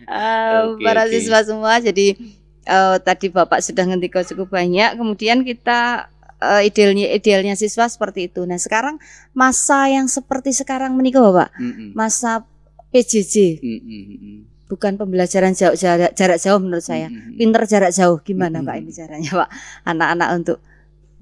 Eh, 0.04 0.58
Oke, 0.66 0.82
para 0.82 1.04
oke. 1.04 1.12
siswa 1.12 1.40
semua 1.40 1.78
jadi 1.78 2.16
eh, 2.64 2.96
tadi 2.98 3.28
bapak 3.28 3.60
sudah 3.60 3.84
ngendiko 3.84 4.18
cukup 4.24 4.50
banyak 4.50 4.96
kemudian 4.96 5.40
kita 5.40 6.08
eh, 6.58 6.68
idealnya 6.68 7.10
idealnya 7.12 7.54
siswa 7.56 7.88
seperti 7.88 8.28
itu 8.32 8.44
nah 8.44 8.60
sekarang 8.60 9.00
masa 9.32 9.88
yang 9.88 10.06
seperti 10.06 10.52
sekarang 10.52 10.94
menikah 10.94 11.24
bapak 11.24 11.50
Mm-mm. 11.56 11.96
masa 11.96 12.44
PJJ 12.92 13.64
Mm-mm. 13.64 14.68
bukan 14.70 14.96
pembelajaran 15.00 15.52
jauh 15.56 15.74
jarak, 15.74 16.12
jarak 16.14 16.38
jauh 16.38 16.60
menurut 16.60 16.84
saya 16.84 17.08
Mm-mm. 17.08 17.36
pinter 17.40 17.62
jarak 17.66 17.92
jauh 17.92 18.20
gimana 18.20 18.60
Mm-mm. 18.60 18.68
pak 18.68 18.76
ini 18.80 18.90
caranya 18.92 19.30
pak 19.44 19.48
anak-anak 19.88 20.28
untuk 20.36 20.58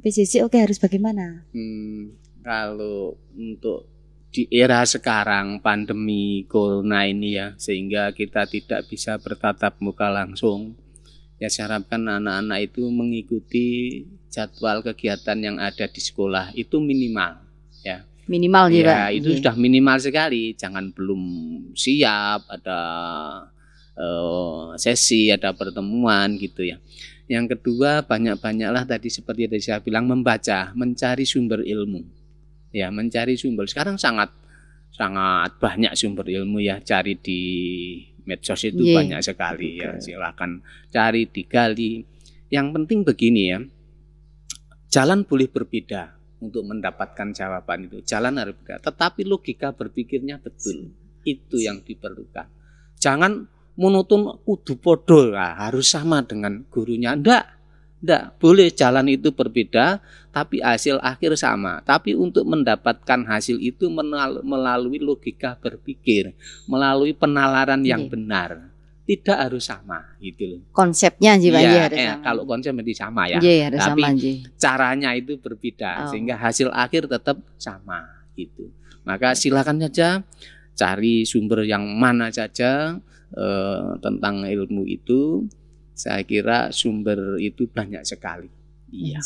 PJJ 0.03 0.43
oke 0.43 0.59
harus 0.59 0.83
bagaimana 0.83 1.47
Hmm, 1.55 2.19
kalau 2.43 3.15
untuk 3.39 3.87
di 4.33 4.49
era 4.49 4.81
sekarang 4.89 5.61
pandemi 5.61 6.49
corona 6.49 7.05
ini 7.05 7.37
ya 7.37 7.53
sehingga 7.61 8.17
kita 8.17 8.49
tidak 8.49 8.89
bisa 8.89 9.21
bertatap 9.21 9.77
muka 9.85 10.09
langsung 10.09 10.73
ya 11.37 11.53
saya 11.53 11.77
harapkan 11.77 12.01
anak-anak 12.09 12.59
itu 12.65 12.89
mengikuti 12.89 13.69
jadwal 14.33 14.81
kegiatan 14.81 15.37
yang 15.39 15.57
ada 15.61 15.85
di 15.85 16.01
sekolah 16.01 16.57
itu 16.57 16.81
minimal 16.81 17.53
minimal 18.23 18.71
ya, 18.71 18.87
pak 18.87 18.95
ya 18.95 19.07
itu 19.19 19.29
Iya. 19.35 19.37
sudah 19.43 19.55
minimal 19.59 19.99
sekali. 19.99 20.55
Jangan 20.55 20.95
belum 20.95 21.23
siap 21.75 22.47
ada 22.49 22.81
eh, 23.93 24.67
sesi 24.79 25.29
ada 25.29 25.51
pertemuan 25.53 26.39
gitu 26.39 26.65
ya. 26.65 26.79
Yang 27.29 27.59
kedua 27.59 28.07
banyak-banyaklah 28.07 28.87
tadi 28.87 29.11
seperti 29.11 29.51
yang 29.51 29.59
saya 29.59 29.79
bilang 29.83 30.07
membaca 30.09 30.71
mencari 30.73 31.27
sumber 31.27 31.61
ilmu. 31.67 32.01
Ya 32.73 32.89
mencari 32.89 33.37
sumber. 33.37 33.69
Sekarang 33.69 33.99
sangat 34.01 34.33
sangat 34.95 35.59
banyak 35.59 35.93
sumber 35.99 36.25
ilmu 36.31 36.63
ya. 36.63 36.81
Cari 36.81 37.19
di 37.19 37.41
medsos 38.23 38.63
itu 38.65 38.81
Iya, 38.87 38.97
banyak 39.03 39.21
sekali 39.21 39.83
ya. 39.83 39.99
Betul. 39.99 40.03
silakan 40.15 40.51
cari 40.89 41.27
digali. 41.27 42.07
Yang 42.55 42.67
penting 42.71 42.99
begini 43.03 43.43
ya 43.51 43.59
jalan 44.93 45.25
boleh 45.25 45.49
berbeda 45.49 46.13
untuk 46.45 46.69
mendapatkan 46.69 47.33
jawaban 47.33 47.89
itu. 47.89 48.05
Jalan 48.05 48.37
harus 48.37 48.53
berbeda. 48.61 48.93
Tetapi 48.93 49.25
logika 49.25 49.73
berpikirnya 49.73 50.37
betul. 50.37 50.93
Itu 51.25 51.57
yang 51.57 51.81
diperlukan. 51.81 52.51
Jangan 53.01 53.49
monoton 53.79 54.37
kudu 54.45 54.77
podo 54.77 55.33
lah, 55.33 55.57
harus 55.57 55.89
sama 55.89 56.21
dengan 56.21 56.61
gurunya. 56.69 57.17
Ndak. 57.17 57.45
Ndak. 58.03 58.43
Boleh 58.43 58.75
jalan 58.75 59.07
itu 59.09 59.31
berbeda 59.31 60.03
tapi 60.35 60.59
hasil 60.59 60.99
akhir 60.99 61.39
sama. 61.39 61.79
Tapi 61.87 62.19
untuk 62.19 62.43
mendapatkan 62.43 63.23
hasil 63.23 63.63
itu 63.63 63.87
melalui 64.43 64.99
logika 64.99 65.55
berpikir 65.63 66.35
melalui 66.67 67.15
penalaran 67.15 67.87
yang 67.87 68.07
Iya. 68.07 68.11
benar 68.11 68.51
tidak 69.03 69.35
harus 69.37 69.67
sama 69.67 69.99
gitu 70.19 70.47
loh 70.47 70.61
konsepnya 70.71 71.35
Nji, 71.35 71.51
Pak, 71.51 71.61
Iya, 71.61 71.83
harus 71.87 71.99
eh, 71.99 72.07
sama 72.07 72.23
kalau 72.23 72.43
konsep 72.47 72.73
itu 72.77 72.93
sama 72.95 73.23
ya 73.27 73.39
Nji, 73.39 73.57
harus 73.67 73.81
Tapi 73.83 74.03
sama 74.03 74.09
caranya 74.57 75.11
itu 75.13 75.33
berbeda 75.37 75.91
Oh. 76.07 76.09
sehingga 76.09 76.35
hasil 76.37 76.69
akhir 76.71 77.11
tetap 77.11 77.37
sama 77.59 78.07
gitu. 78.33 78.71
Maka 79.03 79.35
silakan 79.35 79.83
saja 79.83 80.23
cari 80.73 81.23
sumber 81.23 81.63
yang 81.63 81.83
mana 81.95 82.31
saja 82.31 82.97
eh, 83.33 83.89
tentang 83.99 84.45
ilmu 84.45 84.85
itu. 84.85 85.45
Saya 85.93 86.23
kira 86.23 86.71
sumber 86.71 87.37
itu 87.37 87.67
banyak 87.67 88.01
sekali. 88.03 88.49
Iya. 88.89 89.19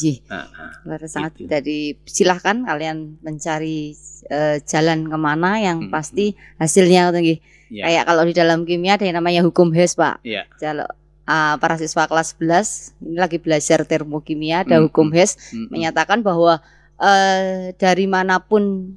Luar 0.83 1.03
sangat 1.05 1.37
Gitu. 1.37 1.47
dari 1.47 1.79
silahkan 2.03 2.63
kalian 2.63 3.19
mencari 3.21 3.93
eh, 4.27 4.59
jalan 4.63 5.07
ke 5.07 5.17
mana 5.17 5.59
yang 5.59 5.87
Hmm, 5.87 5.93
pasti 5.93 6.33
hasilnya 6.57 7.11
tinggi. 7.11 7.39
Iya. 7.69 7.83
Kayak 7.85 8.05
kalau 8.05 8.23
di 8.23 8.33
dalam 8.33 8.59
kimia 8.63 8.95
ada 8.95 9.05
yang 9.05 9.17
namanya 9.17 9.43
hukum 9.43 9.71
Hess, 9.71 9.95
Pak. 9.95 10.23
Iya. 10.23 10.47
Kalau 10.55 10.87
ah, 11.25 11.55
para 11.57 11.75
siswa 11.75 12.05
kelas 12.05 12.35
11 12.35 12.95
ini 13.03 13.17
lagi 13.17 13.37
belajar 13.37 13.83
termokimia 13.83 14.63
ada 14.63 14.77
Hmm, 14.77 14.87
hukum 14.87 15.11
Hess 15.11 15.35
Mm-mm. 15.51 15.69
menyatakan 15.69 16.21
bahwa 16.21 16.63
eh, 16.97 17.75
dari 17.75 18.07
mana 18.07 18.39
pun 18.39 18.95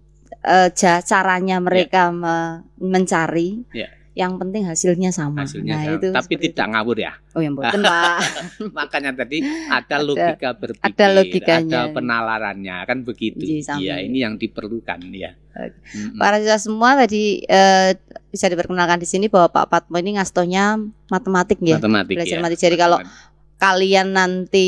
ja- 0.72 1.02
caranya 1.02 1.60
mereka 1.60 2.10
me- 2.10 2.64
mencari 2.78 3.66
Iya. 3.70 3.90
Yang 4.20 4.36
penting 4.36 4.68
hasilnya 4.68 5.16
sama. 5.16 5.48
hasilnya 5.48 5.80
nah, 5.80 5.84
sama. 5.88 5.96
itu 5.96 6.08
tapi 6.12 6.34
tidak 6.36 6.68
ngawur 6.76 6.98
ya. 7.00 7.16
itu. 7.16 7.36
Oh, 7.40 7.42
yang 7.42 7.56
boten, 7.56 7.80
Pak. 7.80 8.20
Makanya 8.78 9.12
tadi 9.16 9.40
ada 9.72 9.96
logika 10.04 10.50
berpikir, 10.60 10.92
ada 10.92 11.06
logikanya. 11.16 11.80
ada 11.88 11.96
penalarannya 11.96 12.78
kan 12.84 12.98
begitu. 13.08 13.40
Iya. 13.40 13.80
Iya, 13.80 13.96
ini 14.04 14.20
yang 14.20 14.36
diperlukan 14.36 15.00
ya. 15.16 15.40
Para 16.20 16.44
siswa 16.44 16.60
semua 16.60 17.00
tadi 17.00 17.48
eh, 17.48 17.96
bisa 18.28 18.52
diperkenalkan 18.52 19.00
di 19.00 19.08
sini 19.08 19.32
bahwa 19.32 19.48
Pak 19.56 19.66
Patmo 19.72 19.96
ini 19.96 20.20
ngastonya 20.20 20.76
matematik 21.08 21.64
ya. 21.64 21.80
matematik 21.80 22.20
belajar 22.20 22.36
ya. 22.36 22.44
matematik. 22.44 22.66
Jadi 22.68 22.76
kalau 22.76 23.00
Matematik. 23.00 23.28
Kalian 23.60 24.16
nanti 24.16 24.68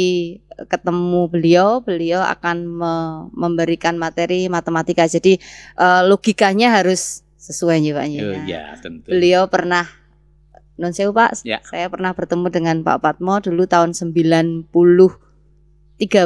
ketemu 0.68 1.32
beliau, 1.32 1.80
beliau 1.80 2.20
akan 2.28 2.58
me- 2.68 3.24
memberikan 3.32 3.96
materi 3.96 4.52
matematika. 4.52 5.08
Jadi 5.08 5.40
eh, 5.80 6.02
logikanya 6.04 6.76
harus 6.76 7.24
sesuai 7.42 7.82
ya 7.82 7.98
Pak. 7.98 8.06
ya. 8.08 8.22
Oh, 8.22 8.32
Nah, 8.32 8.46
ya, 8.46 8.64
tentu. 8.78 9.10
Beliau 9.10 9.50
pernah 9.50 9.90
non 10.78 10.94
sewu 10.94 11.10
Pak, 11.12 11.42
Ya. 11.42 11.58
saya 11.66 11.90
pernah 11.90 12.14
bertemu 12.14 12.48
dengan 12.50 12.78
Pak 12.82 13.02
Patmo 13.02 13.38
dulu 13.38 13.66
tahun 13.66 13.94
93 13.94 14.70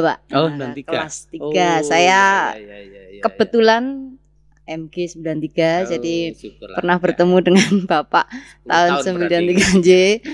Pak. 0.00 0.18
Oh, 0.32 0.48
Nah, 0.48 0.72
93. 0.72 0.84
Kelas 0.84 1.14
3. 1.28 1.40
Oh, 1.40 1.52
saya 1.82 2.00
ya, 2.04 2.24
ya, 2.56 2.60
ya, 2.60 2.78
ya, 2.84 3.02
ya. 3.16 3.22
kebetulan 3.24 4.15
MG 4.66 4.94
93 5.14 5.22
Oh, 5.22 5.88
jadi 5.88 6.16
syukurlah. 6.32 6.76
pernah 6.76 6.96
Ya, 6.96 7.02
bertemu 7.02 7.36
dengan 7.40 7.70
Bapak 7.88 8.26
10 8.62 8.66
tahun 8.66 9.14
berarti. 9.16 9.54
93 9.78 9.86
J 9.86 9.90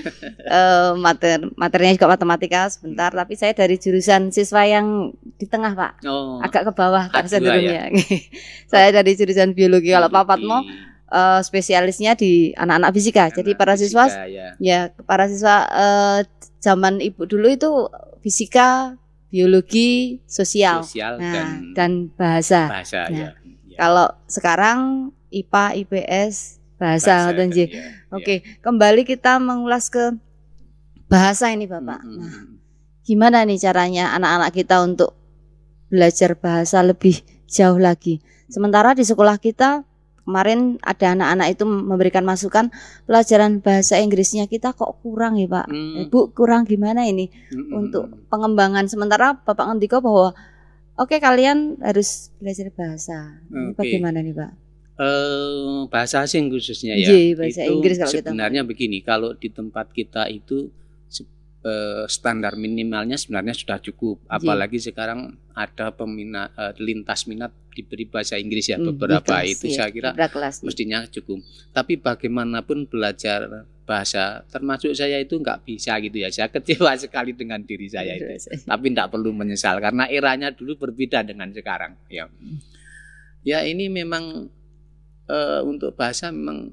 Eh, 0.53 0.91
mater 0.95 1.49
materinya 1.53 1.93
juga 1.93 2.07
matematika 2.09 2.67
sebentar 2.67 3.09
Hmm. 3.09 3.19
tapi 3.19 3.33
saya 3.33 3.53
dari 3.53 3.75
jurusan 3.75 4.29
siswa 4.29 4.61
yang 4.63 5.13
di 5.33 5.45
tengah 5.45 5.71
Pak 5.71 5.91
Oh, 6.03 6.37
agak 6.39 6.65
ke 6.65 6.73
bawah 6.73 7.07
Pak 7.07 7.23
A2 7.23 7.29
cenderungnya 7.31 7.89
saya 8.71 8.89
dari 8.91 9.13
jurusan 9.13 9.51
biologi 9.51 9.89
kalau 9.89 10.07
Pak 10.07 10.25
Patmo 10.25 10.65
eh, 11.07 11.41
spesialisnya 11.41 12.13
di 12.13 12.31
anak-anak 12.51 12.89
fisika 12.91 13.29
jadi 13.29 13.53
Anak 13.53 13.59
para 13.59 13.73
siswa 13.75 14.05
ya. 14.25 14.57
ya 14.57 14.79
para 14.99 15.25
siswa 15.25 15.55
eh, 15.65 16.19
zaman 16.57 16.97
ibu 16.97 17.23
dulu 17.23 17.47
itu 17.47 17.69
fisika 18.19 18.95
biologi 19.27 20.21
sosial 20.23 20.81
sosial 20.81 21.17
nah 21.17 21.33
dan, 21.33 21.47
dan 21.73 21.91
bahasa 22.11 22.61
bahasa 22.67 23.01
Nah, 23.05 23.19
ya. 23.19 23.29
Ya. 23.73 23.77
kalau 23.79 24.07
sekarang 24.25 25.09
IPA 25.29 25.65
IPS 25.81 26.35
bahasa, 26.77 27.25
ngoten, 27.25 27.49
dan- 27.49 27.53
ya, 27.53 27.65
ya. 27.65 27.83
Oke, 28.11 28.35
kembali 28.59 29.01
kita 29.03 29.37
mengulas 29.37 29.89
ke 29.89 30.13
bahasa 31.07 31.49
ini, 31.49 31.65
Bapak. 31.65 32.01
Mm, 32.01 32.09
mm, 32.09 32.19
Nah, 32.19 32.35
gimana 33.03 33.37
nih 33.43 33.59
caranya 33.59 34.13
anak-anak 34.13 34.51
kita 34.53 34.81
untuk 34.81 35.17
belajar 35.87 36.33
bahasa 36.35 36.81
lebih 36.81 37.17
jauh 37.45 37.77
lagi? 37.77 38.21
Sementara 38.47 38.93
di 38.93 39.01
sekolah 39.01 39.37
kita 39.37 39.81
kemarin 40.23 40.79
ada 40.79 41.11
anak-anak 41.11 41.47
itu 41.51 41.63
memberikan 41.65 42.23
masukan 42.23 42.71
pelajaran 43.03 43.59
bahasa 43.59 43.99
Inggrisnya 43.99 44.47
kita 44.47 44.71
kok 44.71 45.03
kurang 45.03 45.35
ya, 45.35 45.49
Pak. 45.49 45.67
Mm, 45.67 45.93
Eh, 45.97 46.05
Bu, 46.07 46.31
kurang 46.31 46.63
gimana 46.63 47.03
ini 47.03 47.27
mm, 47.29 47.57
mm, 47.57 47.69
untuk 47.73 48.03
pengembangan 48.29 48.85
sementara 48.87 49.33
Bapak 49.35 49.67
ngendiko 49.67 49.99
bahwa 49.99 50.31
oke 50.97 51.15
kalian 51.17 51.79
harus 51.81 52.33
belajar 52.37 52.69
bahasa. 52.73 53.39
Ini 53.49 53.73
Oke. 53.73 53.77
bagaimana 53.79 54.19
nih, 54.21 54.33
Pak? 54.35 54.51
Eh, 54.93 55.79
bahasa 55.89 56.21
asing 56.21 56.53
khususnya 56.53 56.93
ya. 56.93 57.09
Iya, 57.09 57.33
bahasa 57.33 57.65
itu 57.65 57.73
Inggris 57.73 57.97
kalau 57.97 58.13
kita 58.13 58.29
sebenarnya 58.29 58.61
begini, 58.61 58.97
kalau 59.01 59.33
di 59.33 59.49
tempat 59.49 59.89
kita 59.89 60.29
itu 60.29 60.69
eh, 61.65 62.05
standar 62.05 62.53
minimalnya 62.53 63.17
sebenarnya 63.17 63.57
sudah 63.57 63.81
cukup. 63.81 64.21
Iya. 64.21 64.37
Apalagi 64.37 64.77
sekarang 64.77 65.33
ada 65.57 65.89
peminat 65.89 66.53
eh, 66.53 66.73
lintas 66.77 67.25
minat 67.25 67.49
diberi 67.73 68.05
bahasa 68.05 68.37
Inggris 68.37 68.69
ya 68.69 68.77
Hmm, 68.77 68.93
beberapa 68.93 69.41
itu 69.41 69.65
iya, 69.65 69.89
saya 69.89 69.89
kira 69.89 70.13
mestinya 70.61 71.09
cukup. 71.09 71.41
Tapi 71.73 71.97
bagaimanapun 71.97 72.85
belajar 72.85 73.65
bahasa, 73.83 74.47
termasuk 74.47 74.95
saya 74.95 75.19
itu 75.19 75.35
nggak 75.39 75.67
bisa 75.67 75.99
gitu 75.99 76.17
ya. 76.23 76.31
Saya 76.31 76.47
kecewa 76.49 76.95
sekali 77.03 77.35
dengan 77.35 77.61
diri 77.63 77.87
saya 77.91 78.15
itu. 78.15 78.27
Tapi 78.63 78.85
tidak 78.91 79.11
perlu 79.11 79.35
menyesal 79.35 79.79
karena 79.83 80.07
eranya 80.07 80.49
dulu 80.55 80.79
berbeda 80.79 81.23
dengan 81.23 81.51
sekarang. 81.51 81.99
Ya, 82.07 82.27
ya 83.43 83.59
ini 83.67 83.91
memang 83.91 84.47
eh, 85.27 85.61
untuk 85.67 85.93
bahasa 85.99 86.31
memang 86.31 86.71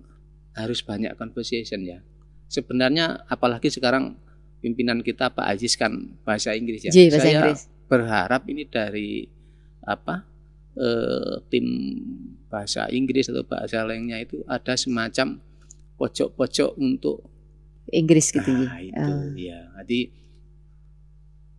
harus 0.55 0.81
banyak 0.83 1.15
conversation 1.19 1.83
ya. 1.83 1.99
Sebenarnya 2.51 3.27
apalagi 3.31 3.71
sekarang 3.71 4.19
pimpinan 4.63 5.03
kita 5.03 5.31
Pak 5.31 5.47
Aziz 5.47 5.75
kan 5.75 6.19
bahasa 6.23 6.55
Inggris 6.55 6.87
ya. 6.87 6.93
J, 6.95 7.11
bahasa 7.11 7.19
saya 7.23 7.41
Inggris. 7.43 7.61
berharap 7.91 8.43
ini 8.47 8.63
dari 8.67 9.27
apa 9.83 10.23
eh, 10.79 11.35
tim 11.51 11.67
bahasa 12.51 12.91
Inggris 12.91 13.31
atau 13.31 13.47
bahasa 13.47 13.83
lainnya 13.87 14.19
itu 14.19 14.43
ada 14.47 14.75
semacam 14.75 15.39
pojok-pojok 16.01 16.81
untuk 16.81 17.29
Inggris 17.93 18.33
gitu 18.33 18.49
ya. 18.49 18.65
Nah, 18.65 18.81
itu 18.81 18.97
Ah, 18.97 19.25
ya. 19.37 19.61
Jadi 19.85 20.01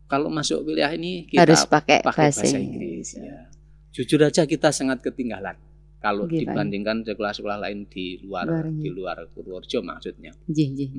kalau 0.10 0.28
masuk 0.28 0.66
wilayah 0.68 0.92
ini 0.92 1.30
kita 1.30 1.46
harus 1.46 1.64
pakai, 1.64 2.02
pakai 2.02 2.34
bahasa, 2.34 2.42
bahasa 2.44 2.58
Inggris 2.58 3.16
ya. 3.16 3.48
Jujur 3.92 4.20
aja 4.24 4.44
kita 4.48 4.74
sangat 4.74 5.04
ketinggalan 5.04 5.56
kalau 6.02 6.26
Pak. 6.26 6.34
dibandingkan 6.42 7.06
sekolah-sekolah 7.06 7.62
lain 7.62 7.86
di 7.86 8.18
luar 8.26 8.48
di 8.74 8.90
iya. 8.90 8.92
luar 8.92 9.18
Purworejo 9.30 9.80
maksudnya. 9.86 10.34
Nggih, 10.50 10.68
nggih. 10.74 10.90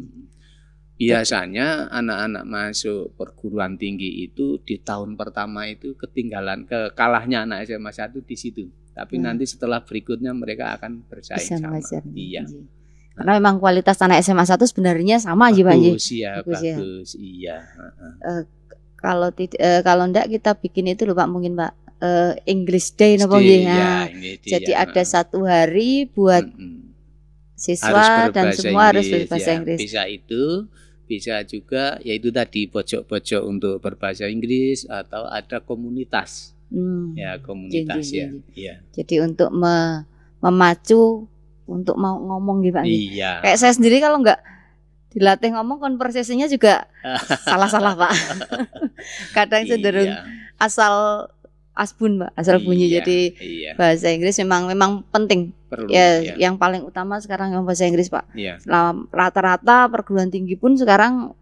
Biasanya 1.03 1.91
anak-anak 1.91 2.45
masuk 2.47 3.17
perguruan 3.19 3.75
tinggi 3.75 4.23
itu 4.23 4.63
di 4.63 4.79
tahun 4.79 5.19
pertama 5.19 5.67
itu 5.67 5.99
ketinggalan 5.99 6.63
ke 6.69 6.95
kalahnya 6.95 7.43
anak 7.43 7.67
SMA 7.67 7.91
1 7.91 8.23
di 8.23 8.37
situ. 8.39 8.71
Tapi 8.93 9.19
Hmm. 9.19 9.25
nanti 9.33 9.49
setelah 9.49 9.81
berikutnya 9.83 10.31
mereka 10.37 10.77
akan 10.79 11.03
bersaing 11.09 11.43
Bisa 11.43 11.57
sama. 11.59 11.81
Iya. 12.13 12.45
Karena 13.13 13.33
memang 13.37 13.57
kualitas 13.57 14.01
anak 14.01 14.21
SMA 14.21 14.43
1 14.43 14.57
sebenarnya 14.63 15.17
sama 15.19 15.49
aja, 15.49 15.61
Pak. 15.61 15.75
Bagus 15.75 16.07
ya, 16.09 16.33
Bagus 16.41 16.61
ya. 16.61 16.75
bagus. 16.75 17.09
Iya, 17.15 17.57
heeh. 17.61 18.41
Kalau 18.97 19.29
tidak 19.31 19.59
eh, 19.59 19.81
kalau 19.83 20.05
enggak 20.07 20.27
kita 20.29 20.55
bikin 20.55 20.87
itu 20.89 21.03
loh 21.03 21.13
Pak 21.13 21.27
mungkin 21.27 21.53
Pak 21.55 21.73
eh, 21.99 22.33
English 22.47 22.95
Day 22.95 23.15
napa 23.17 23.37
Jadi, 23.37 23.45
nggih. 23.45 23.61
ya, 23.63 23.75
Nah, 23.75 24.05
ini 24.09 24.31
dia, 24.39 24.51
Jadi 24.55 24.73
ada 24.73 24.95
heeh. 24.97 25.07
satu 25.07 25.39
hari 25.43 25.91
buat 26.07 26.45
Mm-mm. 26.47 26.95
siswa 27.53 28.31
dan 28.31 28.51
semua 28.53 28.91
harus 28.91 29.05
Inggris, 29.05 29.23
berbahasa 29.23 29.45
ya. 29.45 29.55
Inggris. 29.59 29.79
Bisa 29.81 30.03
itu, 30.07 30.45
bisa 31.05 31.35
juga 31.45 31.85
yaitu 32.01 32.31
tadi 32.31 32.67
pojok-pojok 32.67 33.43
untuk 33.43 33.75
berbahasa 33.79 34.27
Inggris 34.27 34.87
atau 34.87 35.27
ada 35.27 35.61
komunitas 35.61 36.57
Hmm. 36.73 37.13
ya 37.13 37.37
komunitas 37.37 38.01
jen, 38.03 38.17
ya. 38.17 38.25
jen. 38.25 38.33
Iya. 38.57 38.75
Jadi 38.95 39.15
untuk 39.21 39.53
me- 39.53 40.09
memacu 40.41 41.29
untuk 41.65 41.95
mau 41.95 42.19
ngomong 42.19 42.61
gitu 42.61 42.75
Pak. 42.75 42.85
Iya. 42.85 43.31
Kayak 43.41 43.59
saya 43.59 43.73
sendiri 43.73 43.99
kalau 43.99 44.19
nggak 44.19 44.41
dilatih 45.11 45.53
ngomong 45.53 45.79
konversasinya 45.79 46.47
juga 46.47 46.89
salah-salah 47.49 47.95
Pak. 47.95 48.13
Kadang 49.37 49.65
cenderung 49.65 50.09
Iya, 50.09 50.25
asal 50.57 51.27
asbun 51.73 52.21
Pak, 52.21 52.33
asal 52.35 52.61
bunyi. 52.61 52.87
iya, 52.87 53.01
Jadi 53.01 53.19
iya, 53.39 53.71
bahasa 53.73 54.09
Inggris 54.09 54.37
memang 54.39 54.67
memang 54.67 54.91
penting. 55.09 55.53
perlu 55.67 55.89
Ya, 55.89 56.21
ya. 56.21 56.35
yang 56.39 56.55
paling 56.55 56.85
utama 56.85 57.17
sekarang 57.17 57.49
yang 57.51 57.65
bahasa 57.65 57.85
Inggris 57.85 58.09
Pak. 58.09 58.29
Iya. 58.33 58.61
Rata-rata 59.09 59.89
perguruan 59.89 60.29
tinggi 60.29 60.53
pun 60.53 60.77
sekarang 60.77 61.33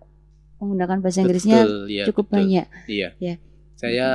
menggunakan 0.56 1.00
bahasa 1.00 1.18
Inggrisnya 1.20 1.64
Betul, 1.64 1.82
iya, 1.88 2.04
cukup 2.06 2.24
betul. 2.26 2.36
banyak. 2.38 2.66
Iya. 2.86 3.08
Ya. 3.18 3.34
Saya 3.74 4.08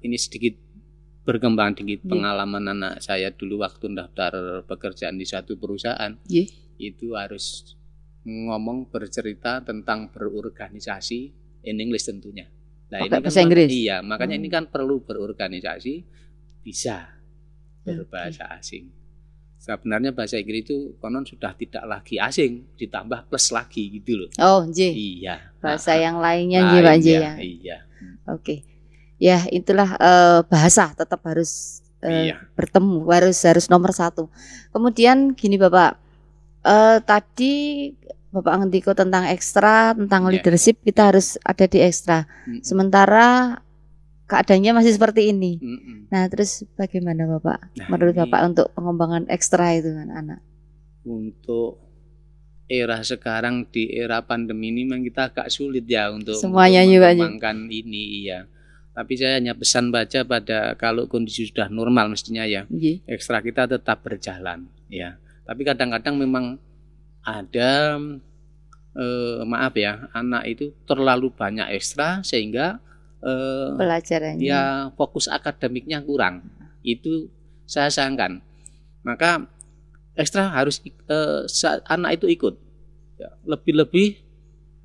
ini 0.00 0.16
sedikit 0.16 0.56
berkembang 1.30 1.70
dikit 1.72 2.02
Iya. 2.02 2.10
pengalaman 2.10 2.64
anak 2.68 2.98
saya 2.98 3.30
dulu 3.30 3.62
waktu 3.62 3.86
daftar 3.90 4.32
pekerjaan 4.64 5.14
di 5.14 5.24
satu 5.24 5.54
perusahaan. 5.54 6.18
Iya. 6.26 6.50
Itu 6.76 7.14
harus 7.14 7.78
ngomong 8.20 8.90
bercerita 8.90 9.62
tentang 9.62 10.10
berorganisasi 10.10 11.20
in 11.62 11.76
English 11.78 12.04
tentunya. 12.04 12.50
Nah, 12.90 13.00
Pakai 13.00 13.10
kan 13.12 13.20
bahasa 13.22 13.38
mak- 13.38 13.46
Inggris? 13.46 13.68
Iya, 13.70 13.96
makanya 14.02 14.34
Hmm. 14.34 14.42
ini 14.42 14.48
kan 14.50 14.64
perlu 14.66 14.98
berorganisasi 15.00 15.94
bisa 16.60 17.06
berbahasa 17.80 18.50
asing. 18.52 18.90
Sebenarnya 19.56 20.10
bahasa 20.10 20.34
Inggris 20.34 20.64
itu 20.64 20.76
konon 20.96 21.22
sudah 21.22 21.52
tidak 21.52 21.84
lagi 21.84 22.16
asing, 22.16 22.64
ditambah 22.74 23.28
plus 23.28 23.52
lagi 23.52 23.92
gitu 23.92 24.16
loh. 24.16 24.28
Oh, 24.38 24.64
J. 24.66 24.88
Iya. 24.90 25.52
Bahasa 25.60 25.94
Nah, 25.94 26.00
yang 26.00 26.16
lainnya 26.18 26.60
J, 26.66 26.74
Pak 26.80 26.96
J 26.98 27.06
iya, 27.06 27.20
ya. 27.20 27.32
Iya. 27.38 27.78
Oke. 28.26 28.64
Ya, 29.20 29.44
itulah 29.52 30.00
eh, 30.00 30.40
bahasa 30.48 30.96
tetap 30.96 31.20
harus 31.28 31.84
eh, 32.00 32.32
Iya. 32.32 32.36
bertemu, 32.56 33.04
harus 33.12 33.36
harus 33.44 33.68
nomor 33.68 33.92
satu. 33.92 34.32
Kemudian 34.72 35.36
gini 35.36 35.60
Bapak, 35.60 36.00
eh, 36.64 36.98
tadi 37.04 37.54
Bapak 38.30 38.62
ngendiko 38.62 38.96
tentang 38.96 39.28
ekstra, 39.28 39.92
tentang 39.92 40.24
Iya. 40.24 40.40
leadership 40.40 40.80
kita 40.80 41.12
harus 41.12 41.36
ada 41.44 41.68
di 41.68 41.84
ekstra. 41.84 42.24
Mm-mm. 42.48 42.64
Sementara 42.64 43.58
keadaannya 44.24 44.72
masih 44.80 44.94
seperti 44.96 45.28
ini. 45.28 45.58
Mm-mm. 45.60 46.08
Nah, 46.08 46.30
terus 46.30 46.62
bagaimana 46.78 47.26
Bapak? 47.26 47.74
Nah, 47.76 47.86
Menurut 47.90 48.14
ini 48.14 48.20
Bapak 48.24 48.40
untuk 48.48 48.66
pengembangan 48.72 49.26
ekstra 49.28 49.76
itu 49.76 49.92
anak-anak? 49.92 50.40
untuk 51.00 51.80
era 52.68 53.00
sekarang 53.02 53.66
di 53.66 53.88
era 53.90 54.20
pandemi 54.22 54.68
ini 54.70 54.84
memang 54.86 55.02
kita 55.02 55.32
agak 55.32 55.48
sulit 55.50 55.88
ya 55.88 56.12
untuk, 56.12 56.38
Semuanya 56.38 56.84
untuk 56.86 56.92
ya, 56.92 56.94
ya. 56.94 57.00
mengembangkan 57.18 57.56
ini 57.66 58.02
iya. 58.22 58.40
Tapi 59.00 59.16
saya 59.16 59.40
hanya 59.40 59.56
pesan 59.56 59.88
baca 59.88 60.20
pada 60.28 60.76
kalau 60.76 61.08
kondisi 61.08 61.48
sudah 61.48 61.72
normal 61.72 62.12
mestinya 62.12 62.44
ya 62.44 62.68
Nggih. 62.68 63.00
ekstra 63.08 63.40
kita 63.40 63.64
tetap 63.64 64.04
berjalan 64.04 64.68
ya. 64.92 65.16
Tapi 65.48 65.64
kadang-kadang 65.64 66.20
memang 66.20 66.60
ada 67.24 67.96
eh, 68.92 69.40
maaf 69.48 69.72
ya 69.72 70.04
anak 70.12 70.44
itu 70.52 70.76
terlalu 70.84 71.32
banyak 71.32 71.72
ekstra 71.72 72.20
sehingga 72.20 72.76
eh, 73.24 73.72
Pelajarannya. 73.80 74.44
ya 74.44 74.92
fokus 75.00 75.32
akademiknya 75.32 76.04
kurang 76.04 76.44
itu 76.84 77.32
saya 77.64 77.88
sayangkan 77.88 78.44
maka 79.00 79.48
ekstra 80.12 80.52
harus 80.52 80.84
eh, 80.84 81.40
anak 81.88 82.20
itu 82.20 82.28
ikut 82.28 82.54
Ya, 83.20 83.28
lebih-lebih 83.44 84.16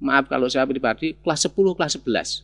maaf 0.04 0.28
kalau 0.28 0.52
saya 0.52 0.68
pribadi 0.68 1.16
kelas 1.24 1.48
10 1.48 1.56
kelas 1.72 1.96
11 1.96 2.44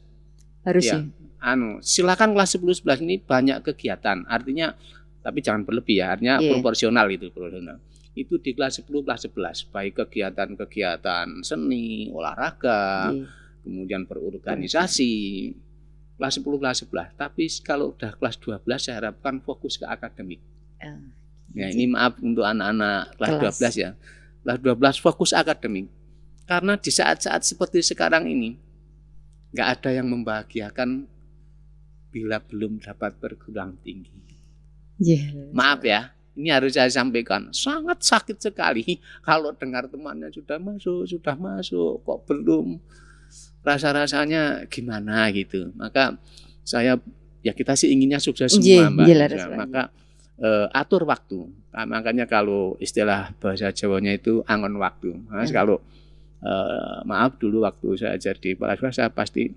harus 0.64 0.84
ya. 0.88 1.04
sih. 1.04 1.04
Anu 1.42 1.82
silakan 1.82 2.32
kelas 2.32 2.56
10 2.56 2.86
11 2.86 3.02
ini 3.02 3.16
banyak 3.18 3.58
kegiatan 3.64 4.24
artinya 4.26 4.78
tapi 5.20 5.42
jangan 5.42 5.62
berlebih 5.62 5.98
ya 5.98 6.14
artinya 6.14 6.38
Iya. 6.38 6.50
proporsional 6.54 7.10
itu 7.10 7.30
proporsional 7.30 7.78
itu 8.14 8.38
di 8.38 8.52
kelas 8.52 8.80
10 8.80 9.02
kelas 9.02 9.22
11 9.26 9.68
baik 9.68 9.94
kegiatan-kegiatan 9.98 11.42
seni 11.42 12.10
olahraga 12.10 13.10
Nggih. 13.10 13.26
kemudian 13.62 14.02
berorganisasi 14.06 15.12
kelas 16.16 16.34
10 16.38 16.62
kelas 16.62 16.78
11 16.86 17.18
tapi 17.18 17.44
kalau 17.62 17.92
udah 17.92 18.14
kelas 18.14 18.36
12 18.38 18.62
saya 18.78 18.96
harapkan 19.00 19.42
fokus 19.42 19.76
ke 19.76 19.86
akademik 19.86 20.42
Ah, 20.78 20.98
Ya, 21.52 21.68
ini 21.68 21.84
maaf 21.86 22.16
untuk 22.18 22.42
anak-anak 22.42 23.20
kelas, 23.20 23.60
Kelas. 23.60 23.76
12 23.76 23.76
ya. 23.76 23.90
Kelas 24.40 24.58
12 24.64 24.98
fokus 24.98 25.36
akademik. 25.36 25.92
Karena 26.48 26.74
di 26.74 26.88
saat-saat 26.88 27.44
seperti 27.44 27.84
sekarang 27.84 28.24
ini 28.24 28.56
nggak 29.52 29.68
ada 29.68 29.90
yang 29.92 30.08
membahagiakan 30.08 31.11
bila 32.12 32.38
belum 32.38 32.78
dapat 32.78 33.16
perguruan 33.18 33.80
tinggi. 33.80 34.12
Iya. 35.00 35.50
Maaf 35.50 35.82
ya, 35.82 36.12
ini 36.36 36.52
harus 36.52 36.76
saya 36.76 36.92
sampaikan. 36.92 37.50
Sangat 37.50 38.04
sakit 38.04 38.38
sekali 38.38 39.00
kalau 39.28 39.56
dengar 39.56 39.88
temannya 39.88 40.30
sudah 40.30 40.60
masuk, 40.60 41.08
sudah 41.08 41.34
masuk, 41.34 42.04
kok 42.04 42.20
belum. 42.28 42.78
Rasa-rasanya 43.62 44.66
gimana 44.68 45.30
gitu. 45.32 45.70
Maka 45.74 46.18
saya 46.62 46.98
ya 47.42 47.54
kita 47.54 47.74
sih 47.74 47.90
inginnya 47.90 48.18
sukses 48.18 48.54
semua, 48.54 48.90
Mbak. 48.90 49.06
iya 49.06 49.16
lah, 49.18 49.28
Ya, 49.30 49.46
maka 49.54 49.84
eh, 50.38 50.68
atur 50.74 51.06
waktu. 51.06 51.46
Nah, 51.72 51.86
makanya 51.86 52.26
kalau 52.26 52.76
istilah 52.78 53.32
bahasa 53.38 53.70
Jawanya 53.70 54.14
itu 54.14 54.42
angon 54.46 54.76
waktu. 54.78 55.14
Mas 55.30 55.50
Hmm. 55.50 55.58
kalau 55.58 55.78
eh, 56.42 56.98
maaf 57.06 57.38
dulu 57.38 57.62
waktu 57.62 57.88
saya 57.96 58.18
jadi 58.18 58.58
kepala 58.58 58.74
sekolah 58.74 58.94
saya 58.94 59.10
pasti 59.14 59.54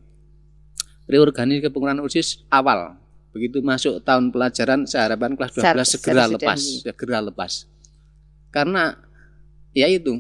reorganisasi 1.09 1.65
kepengurusan 1.69 2.01
OSIS 2.05 2.29
awal. 2.49 2.97
Begitu 3.35 3.59
masuk 3.61 3.99
tahun 4.07 4.31
pelajaran 4.31 4.87
saya 4.87 5.11
harapkan 5.11 5.35
kelas 5.35 5.51
12 5.59 5.59
Secara- 5.59 5.85
segera 5.85 6.25
lepas, 6.31 6.61
segera 6.87 7.19
lepas. 7.19 7.53
Karena 8.55 8.95
ya 9.75 9.91
itu 9.91 10.15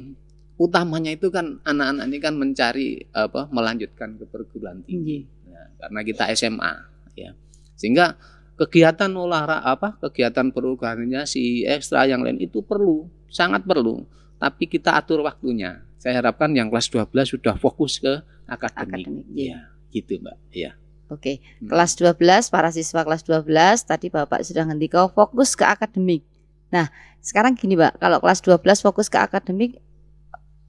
utamanya 0.58 1.14
itu 1.14 1.30
kan 1.30 1.62
anak-anak 1.62 2.04
ini 2.10 2.18
kan 2.18 2.34
mencari 2.34 2.88
apa 3.14 3.46
melanjutkan 3.50 4.18
ke 4.18 4.24
perguruan 4.26 4.82
tinggi. 4.82 5.26
Iya. 5.46 5.54
Ya, 5.54 5.62
karena 5.78 6.00
kita 6.02 6.24
SMA 6.34 6.72
ya. 7.14 7.30
Sehingga 7.78 8.18
kegiatan 8.58 9.10
olahraga 9.14 9.62
apa 9.62 9.98
kegiatan 10.02 10.50
perorganisasi 10.50 11.66
ekstra 11.66 12.06
yang 12.06 12.22
lain 12.22 12.38
itu 12.42 12.62
perlu, 12.62 13.06
sangat 13.30 13.62
perlu. 13.62 14.06
Tapi 14.38 14.66
kita 14.66 14.98
atur 14.98 15.22
waktunya. 15.22 15.86
Saya 16.02 16.20
harapkan 16.20 16.52
yang 16.52 16.68
kelas 16.68 16.90
12 16.90 17.32
sudah 17.38 17.54
fokus 17.56 17.96
ke 18.02 18.20
akademik. 18.44 19.06
Akademik, 19.08 19.26
iya. 19.32 19.73
Gitu, 19.94 20.18
Mbak. 20.18 20.36
Iya. 20.50 20.74
Oke, 21.06 21.38
Hmm. 21.62 21.70
kelas 21.70 21.94
12 21.94 22.50
para 22.50 22.68
siswa 22.68 23.06
kelas 23.06 23.22
12 23.22 23.86
tadi 23.86 24.10
Bapak 24.10 24.42
sudah 24.42 24.66
ngendika 24.66 25.06
fokus 25.06 25.54
ke 25.54 25.62
akademik. 25.62 26.26
Nah, 26.68 26.90
sekarang 27.22 27.54
gini, 27.54 27.78
Mbak, 27.78 28.02
kalau 28.02 28.18
kelas 28.18 28.42
12 28.42 28.82
fokus 28.82 29.06
ke 29.06 29.16
akademik 29.16 29.78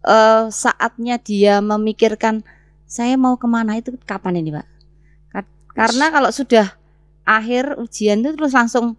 eh 0.05 0.45
saatnya 0.53 1.17
dia 1.17 1.57
memikirkan 1.59 2.45
saya 2.85 3.17
mau 3.17 3.33
ke 3.41 3.49
mana 3.49 3.81
itu 3.81 3.97
kapan 4.05 4.37
ini, 4.37 4.53
Pak? 4.53 4.67
Ka- 5.33 5.49
Karena 5.73 6.13
kalau 6.13 6.29
sudah 6.29 6.77
akhir 7.25 7.81
ujian 7.81 8.21
itu 8.21 8.37
terus 8.37 8.53
langsung 8.53 8.93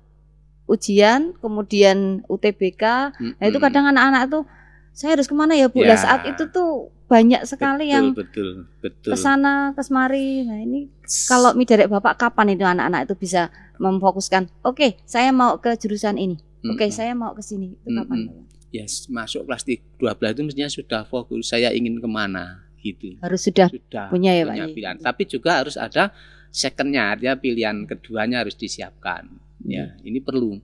ujian, 0.67 1.31
kemudian 1.39 2.27
UTBK. 2.27 3.15
Nah, 3.39 3.45
itu 3.47 3.63
kadang 3.63 3.87
anak-anak 3.87 4.23
tuh 4.27 4.43
saya 4.91 5.15
harus 5.15 5.31
ke 5.31 5.35
mana 5.39 5.55
ya, 5.55 5.71
Bu? 5.71 5.87
Ya. 5.87 5.95
Lah 5.95 5.99
saat 6.01 6.21
itu 6.27 6.51
tuh 6.51 6.91
banyak 7.07 7.47
sekali 7.47 7.87
betul, 7.87 7.95
yang 7.95 8.07
betul, 8.13 8.49
betul. 8.83 9.11
ke 9.15 9.17
sana 9.17 9.71
kesemari. 9.79 10.43
Nah 10.43 10.59
ini 10.59 10.91
kalau 11.31 11.55
mi 11.55 11.63
dari 11.63 11.87
bapak 11.87 12.19
kapan 12.19 12.59
itu 12.59 12.67
anak-anak 12.67 13.07
itu 13.07 13.15
bisa 13.15 13.49
memfokuskan? 13.79 14.51
Oke, 14.67 14.99
saya 15.07 15.31
mau 15.31 15.55
ke 15.63 15.79
jurusan 15.79 16.19
ini. 16.19 16.35
Oke, 16.67 16.91
Mm-mm. 16.91 16.95
saya 16.95 17.15
mau 17.15 17.31
ke 17.31 17.43
sini. 17.47 17.79
Itu 17.79 17.95
kapan? 17.95 18.27
Mm-mm. 18.27 18.43
Yes, 18.75 19.07
masuk 19.07 19.47
kelas 19.47 19.63
12 19.63 20.35
itu 20.35 20.43
mestinya 20.43 20.71
sudah 20.71 21.01
fokus 21.07 21.47
saya 21.47 21.71
ingin 21.71 22.03
ke 22.03 22.09
mana 22.11 22.67
gitu. 22.83 23.15
Harus 23.23 23.47
sudah 23.47 23.71
Sudah 23.71 24.11
punya 24.11 24.35
ya, 24.35 24.43
Pak, 24.43 24.53
punya 24.53 24.67
ya? 24.67 24.75
pilihan. 24.75 24.97
Tapi 24.99 25.23
juga 25.31 25.63
harus 25.63 25.79
ada 25.79 26.11
secondnya, 26.51 27.15
artinya 27.15 27.39
pilihan 27.39 27.87
keduanya 27.87 28.43
harus 28.43 28.59
disiapkan. 28.59 29.31
Ya, 29.63 29.95
Hmm. 29.95 30.03
ini 30.05 30.19
perlu. 30.19 30.59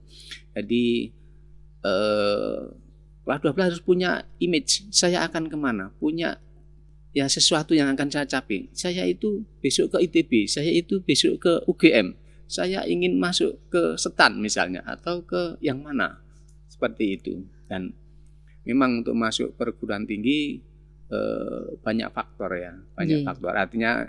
Jadi 0.53 1.09
eh, 1.83 2.59
kelas 3.23 3.39
12 3.43 3.67
harus 3.71 3.81
punya 3.83 4.27
image. 4.39 4.87
Saya 4.91 5.23
akan 5.23 5.47
ke 5.47 5.55
mana? 5.55 5.91
Punya 5.97 6.37
ya 7.13 7.29
sesuatu 7.29 7.71
yang 7.77 7.87
akan 7.93 8.09
saya 8.11 8.27
capai. 8.27 8.67
Saya 8.75 9.07
itu 9.07 9.45
besok 9.63 9.95
ke 9.95 9.97
ITB, 10.09 10.49
saya 10.49 10.69
itu 10.73 10.99
besok 10.99 11.33
ke 11.39 11.53
UGM. 11.69 12.17
Saya 12.49 12.83
ingin 12.85 13.17
masuk 13.17 13.57
ke 13.71 13.95
STAN 13.97 14.37
misalnya 14.37 14.83
atau 14.85 15.23
ke 15.23 15.57
yang 15.63 15.79
mana 15.81 16.19
seperti 16.67 17.17
itu. 17.17 17.33
Dan 17.65 17.95
memang 18.67 19.01
untuk 19.01 19.15
masuk 19.15 19.55
perguruan 19.55 20.03
tinggi 20.03 20.59
eh, 21.07 21.63
banyak 21.79 22.09
faktor 22.11 22.51
ya, 22.59 22.73
banyak 22.97 23.23
Iya. 23.23 23.25
faktor. 23.25 23.53
Artinya 23.55 24.03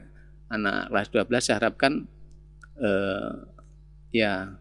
anak 0.51 0.91
kelas 0.91 1.09
12 1.13 1.45
saya 1.45 1.57
harapkan 1.63 2.09
eh, 2.81 3.33
ya 4.11 4.59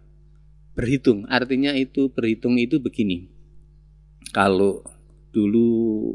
berhitung. 0.77 1.25
Artinya 1.29 1.73
itu 1.73 2.13
berhitung 2.13 2.61
itu 2.61 2.77
begini. 2.77 3.32
Kalau 4.31 4.85
dulu 5.33 6.13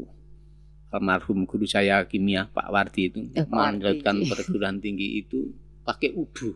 almarhum 0.89 1.45
guru 1.45 1.69
saya 1.69 2.01
kimia 2.09 2.49
Pak 2.49 2.67
Wardi 2.73 3.13
itu 3.13 3.19
Eh, 3.37 3.45
melanjutkan 3.45 4.25
perguruan 4.25 4.81
tinggi 4.81 5.21
itu 5.21 5.53
pakai 5.85 6.15
udu. 6.21 6.55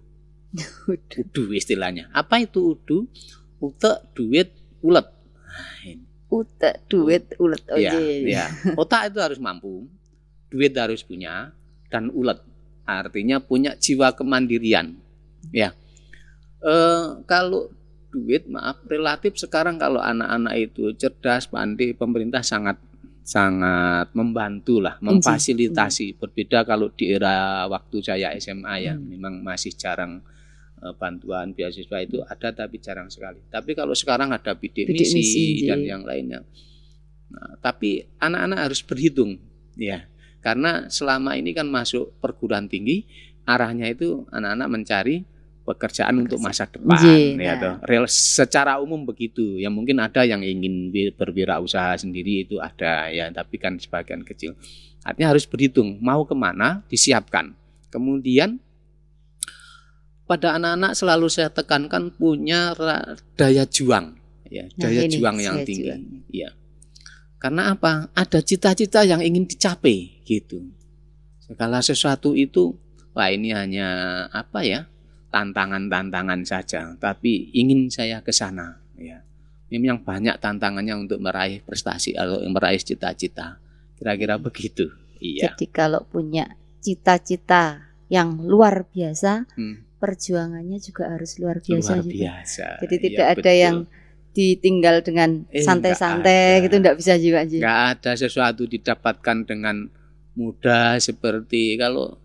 Udu 0.89 1.43
istilahnya. 1.53 2.09
Apa 2.13 2.41
itu 2.41 2.77
udu? 2.77 3.09
Utek, 3.61 4.13
duit, 4.17 4.49
ulet. 4.83 5.07
Utek 6.33 6.89
duit 6.89 7.37
ulet 7.37 7.61
oh 7.69 7.77
iya. 7.77 7.93
iya. 7.93 8.45
Otak 8.73 9.13
itu 9.13 9.21
harus 9.21 9.37
mampu, 9.37 9.85
duit 10.49 10.73
harus 10.73 11.05
punya, 11.05 11.53
dan 11.93 12.09
ulet. 12.09 12.41
Artinya 12.83 13.37
punya 13.39 13.77
jiwa 13.77 14.11
kemandirian. 14.17 14.97
Ya. 15.53 15.77
Eh, 16.63 17.07
kalau 17.29 17.69
duit, 18.13 18.45
maaf, 18.45 18.85
relatif 18.85 19.41
sekarang 19.41 19.81
kalau 19.81 19.97
anak-anak 19.97 20.53
itu 20.61 20.93
cerdas, 20.93 21.49
pandai, 21.49 21.97
pemerintah 21.97 22.45
sangat 22.45 22.77
sangat 23.25 24.11
membantu 24.13 24.83
lah, 24.83 24.99
memfasilitasi. 25.01 26.19
Berbeda 26.21 26.67
kalau 26.67 26.91
di 26.93 27.09
era 27.09 27.65
waktu 27.65 28.03
saya 28.03 28.29
SMA 28.37 28.75
ya, 28.85 28.93
Hmm. 28.93 29.09
memang 29.09 29.33
masih 29.41 29.73
jarang 29.73 30.21
eh, 30.83 30.93
bantuan 30.99 31.55
beasiswa 31.55 31.97
itu 32.03 32.19
ada 32.27 32.51
tapi 32.51 32.77
jarang 32.83 33.07
sekali. 33.07 33.39
Tapi 33.47 33.71
kalau 33.73 33.95
sekarang 33.95 34.35
ada 34.35 34.51
bidik 34.53 34.91
Bidik 34.91 35.07
misi, 35.07 35.15
misi, 35.17 35.45
dan 35.65 35.79
yang 35.79 36.03
lainnya. 36.03 36.43
Nah, 37.31 37.55
tapi 37.63 38.03
anak-anak 38.19 38.59
harus 38.69 38.83
berhitung, 38.83 39.39
ya, 39.79 40.05
karena 40.43 40.91
selama 40.91 41.39
ini 41.39 41.55
kan 41.55 41.71
masuk 41.71 42.19
perguruan 42.19 42.67
tinggi, 42.67 43.07
arahnya 43.47 43.87
itu 43.89 44.27
anak-anak 44.35 44.67
mencari 44.67 45.23
pekerjaan 45.63 46.19
untuk 46.19 46.39
masa 46.39 46.67
depan, 46.67 46.99
Iya, 46.99 47.15
ya 47.39 47.53
toh. 47.55 47.73
Real, 47.87 48.05
secara 48.05 48.77
umum 48.77 49.03
begitu. 49.03 49.55
Ya 49.55 49.71
mungkin 49.71 49.95
ada 49.97 50.23
yang 50.23 50.43
ingin 50.43 50.91
wi- 50.91 51.15
berwirausaha 51.15 51.95
sendiri 51.97 52.43
itu 52.43 52.59
ada, 52.59 53.07
ya, 53.07 53.31
tapi 53.31 53.55
kan 53.55 53.79
sebagian 53.79 54.21
kecil. 54.21 54.59
Artinya 55.01 55.31
harus 55.31 55.47
berhitung, 55.47 55.99
mau 55.99 56.27
ke 56.27 56.35
mana, 56.35 56.83
disiapkan. 56.87 57.55
Kemudian 57.87 58.59
pada 60.23 60.55
anak-anak 60.55 60.95
selalu 60.95 61.27
saya 61.27 61.47
tekankan 61.47 62.11
punya 62.11 62.71
daya 63.35 63.63
juang, 63.63 64.15
ya, 64.47 64.67
Nah, 64.79 64.87
daya 64.87 65.01
ini, 65.03 65.13
juang 65.13 65.37
yang 65.37 65.57
tinggi. 65.63 65.83
juang. 65.87 66.01
Ya. 66.31 66.49
Karena 67.37 67.75
apa? 67.75 68.07
Ada 68.15 68.39
cita-cita 68.39 69.03
yang 69.03 69.19
ingin 69.19 69.43
dicapai 69.43 70.23
gitu. 70.23 70.63
Segala 71.43 71.83
sesuatu 71.83 72.31
itu 72.33 72.79
wah 73.11 73.27
ini 73.27 73.51
hanya 73.51 73.87
apa 74.31 74.63
ya? 74.63 74.87
Tantangan-tantangan 75.33 76.45
saja, 76.45 76.93
tapi 77.01 77.49
ingin 77.51 77.89
saya 77.89 78.21
ke 78.21 78.29
sana 78.29 78.77
ya. 78.95 79.25
Memang 79.73 80.05
banyak 80.05 80.37
tantangannya 80.37 80.93
untuk 80.93 81.17
meraih 81.17 81.65
prestasi 81.65 82.13
atau 82.13 82.45
meraih 82.45 82.77
cita-cita. 82.77 83.57
Kira-kira 83.97 84.37
begitu. 84.37 84.93
Iya. 85.17 85.49
Jadi 85.49 85.65
kalau 85.73 86.05
punya 86.05 86.45
cita-cita 86.77 87.81
yang 88.05 88.37
luar 88.45 88.85
biasa, 88.85 89.49
Hmm, 89.57 89.81
perjuangannya 89.97 90.77
juga 90.77 91.09
harus 91.09 91.41
luar 91.41 91.57
biasa 91.57 91.89
luar 91.89 92.05
juga. 92.05 92.13
biasa. 92.13 92.65
Jadi 92.85 92.95
Iya, 92.95 93.03
tidak 93.03 93.25
ada 93.25 93.41
betul. 93.41 93.63
yang 93.65 93.77
ditinggal 94.33 94.95
dengan 95.01 95.29
Eh, 95.49 95.61
santai-santai 95.61 96.37
nggak 96.61 96.63
gitu 96.65 96.75
enggak 96.77 96.97
bisa 97.01 97.13
juga 97.17 97.39
Ji. 97.45 97.57
nggak 97.57 97.81
ada 97.93 98.11
sesuatu 98.13 98.65
didapatkan 98.65 99.37
dengan 99.41 99.89
mudah 100.33 100.97
seperti 100.97 101.77
kalau 101.77 102.17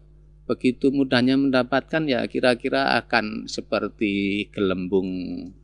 begitu 0.48 0.88
mudahnya 0.88 1.36
mendapatkan 1.36 2.08
ya 2.08 2.24
kira-kira 2.24 2.96
akan 3.04 3.44
seperti 3.44 4.48
gelembung 4.48 5.06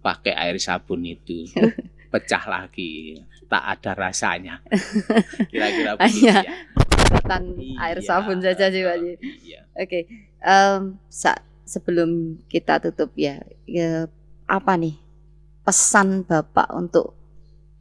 pakai 0.04 0.36
air 0.36 0.60
sabun 0.60 1.02
itu 1.08 1.48
pecah 2.12 2.44
lagi 2.44 3.18
tak 3.48 3.80
ada 3.80 3.96
rasanya 3.96 4.60
kira-kira 5.52 5.96
begitu 5.96 6.28
Hanya 6.28 6.44
ya 6.44 6.54
Catatan 7.14 7.44
air 7.80 7.98
Iya, 8.00 8.06
sabun 8.06 8.38
saja 8.44 8.68
sih 8.68 8.82
Pak 8.84 8.96
iya. 9.44 9.60
Oke, 9.74 10.06
em, 10.44 11.00
sa- 11.08 11.40
sebelum 11.64 12.36
kita 12.46 12.76
tutup 12.78 13.10
ya, 13.16 13.40
ya, 13.64 14.06
apa 14.44 14.72
nih 14.76 14.94
pesan 15.64 16.28
Bapak 16.28 16.68
untuk 16.76 17.16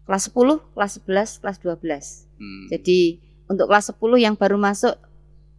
kelas 0.07 0.31
10, 0.31 0.63
kelas 0.73 0.91
11, 1.03 1.41
kelas 1.43 1.57
12? 1.59 2.05
Hmm. 2.39 2.65
Jadi 2.71 3.19
untuk 3.51 3.67
kelas 3.67 3.91
10 3.91 4.15
yang 4.17 4.35
baru 4.39 4.55
masuk 4.55 4.95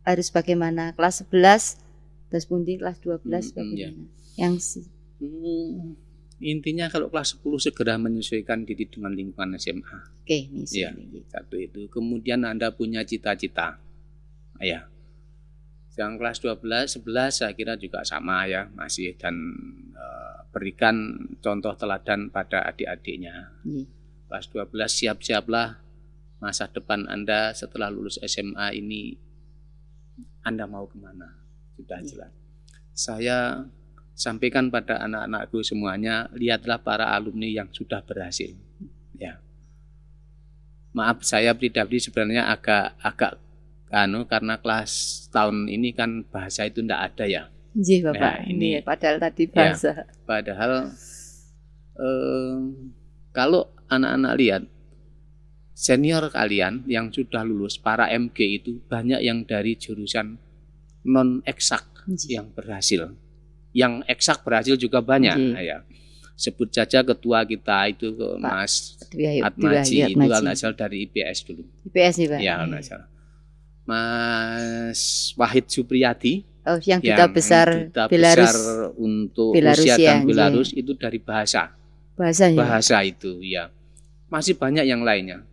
harus 0.04 0.28
bagaimana? 0.28 0.92
Kelas 0.92 1.24
11 1.24 1.80
terus 2.28 2.44
pundi 2.44 2.76
kelas 2.76 2.98
12 2.98 3.24
Hmm, 3.50 3.62
hmm, 3.62 3.74
ya. 3.74 3.88
bagaimana? 3.88 4.04
Yang 4.34 4.54
si- 4.60 4.90
Hmm, 5.14 5.94
intinya 6.36 6.86
kalau 6.86 7.06
kelas 7.06 7.34
10 7.34 7.56
segera 7.58 7.94
menyesuaikan 7.96 8.62
diri 8.62 8.84
dengan 8.84 9.10
lingkungan 9.10 9.54
SMA. 9.54 9.98
Oke, 10.20 10.38
ini 10.44 10.66
Iya. 10.66 10.90
Satu 11.26 11.56
itu. 11.56 11.86
Kemudian 11.88 12.42
Anda 12.42 12.68
punya 12.70 13.00
cita-cita. 13.02 13.78
Ya. 14.58 14.90
Yang 15.94 16.12
kelas 16.18 16.38
12, 16.40 16.86
11 16.92 17.38
saya 17.38 17.54
kira 17.54 17.78
juga 17.78 18.02
sama 18.02 18.44
ya, 18.44 18.66
masih 18.72 19.14
dan 19.14 19.38
eh, 19.94 20.36
berikan 20.50 21.14
contoh 21.38 21.72
teladan 21.74 22.28
pada 22.28 22.66
adik-adiknya. 22.66 23.54
Iya. 23.62 23.86
Kelas 24.26 24.50
12 24.50 24.90
siap-siaplah 24.90 25.78
masa 26.36 26.66
depan 26.66 27.06
Anda 27.06 27.54
setelah 27.54 27.88
lulus 27.88 28.18
SMA 28.20 28.74
ini 28.74 29.14
Anda 30.44 30.68
mau 30.68 30.84
ke 30.84 30.96
mana? 31.00 31.40
Sudah 31.74 31.98
Iya. 31.98 32.06
jelas. 32.06 32.32
Saya 32.94 33.38
sampaikan 34.14 34.70
pada 34.70 35.02
anak-anakku 35.02 35.64
semuanya, 35.66 36.30
lihatlah 36.30 36.78
para 36.78 37.10
alumni 37.10 37.50
yang 37.50 37.66
sudah 37.72 38.04
berhasil. 38.04 38.54
Ya. 39.18 39.42
Maaf 40.94 41.26
saya 41.26 41.50
pribadi 41.58 41.98
sebenarnya 41.98 42.46
agak 42.46 42.94
agak 43.02 43.32
anu 43.90 44.26
karena 44.26 44.58
kelas 44.58 44.90
tahun 45.30 45.66
ini 45.66 45.90
kan 45.90 46.22
bahasa 46.30 46.66
itu 46.66 46.82
ndak 46.82 47.14
ada 47.14 47.24
ya. 47.26 47.42
Iya, 47.74 48.14
Bapak. 48.14 48.22
Nah, 48.22 48.38
ini 48.46 48.78
ini- 48.78 48.82
padahal 48.86 49.18
tadi 49.18 49.50
Ya. 49.50 49.54
bahasa. 49.54 49.92
Padahal 50.22 50.72
eh, 51.94 52.56
kalau 53.30 53.70
anak-anak 53.86 54.32
lihat 54.38 54.62
senior 55.74 56.30
kalian 56.30 56.86
yang 56.86 57.10
sudah 57.10 57.42
lulus 57.42 57.76
para 57.76 58.06
MG 58.08 58.62
itu 58.62 58.78
banyak 58.86 59.20
yang 59.20 59.42
dari 59.42 59.74
jurusan 59.74 60.38
non 61.04 61.42
eksak 61.44 62.06
yang 62.30 62.48
berhasil. 62.54 63.12
Yang 63.74 64.06
eksak 64.06 64.46
berhasil 64.46 64.78
juga 64.78 65.02
banyak. 65.02 65.34
Nah, 65.34 65.60
ya. 65.60 65.78
Sebut 66.34 66.66
saja 66.70 67.02
ketua 67.06 67.46
kita 67.46 67.90
itu 67.94 68.10
ke 68.10 68.28
Mas 68.42 68.98
Atmaji 69.42 70.14
itu 70.14 70.18
nggak 70.18 70.58
salah 70.58 70.74
dari 70.74 71.06
IPS 71.06 71.46
dulu. 71.46 71.62
IPS 71.90 72.14
nih, 72.18 72.26
Pak. 72.26 72.38
Ya 72.42 72.54
salah. 72.82 73.08
Mas 73.84 75.30
Wahid 75.36 75.68
Supriyadi 75.68 76.54
Oh, 76.64 76.80
yang 76.80 76.96
duta 77.04 77.28
besar 77.28 77.68
duta 77.92 78.08
Belarus 78.08 78.48
besar 78.56 78.56
untuk 78.96 79.52
Belarusia, 79.52 80.00
Rusia 80.00 80.12
dan. 80.16 80.24
Belarus 80.24 80.72
itu 80.72 80.96
dari 80.96 81.20
bahasa 81.20 81.76
bahasanya. 82.16 82.56
bahasa 82.56 83.04
itu 83.04 83.36
ya 83.44 83.68
masih 84.32 84.56
banyak 84.56 84.88
yang 84.88 85.04
lainnya 85.04 85.44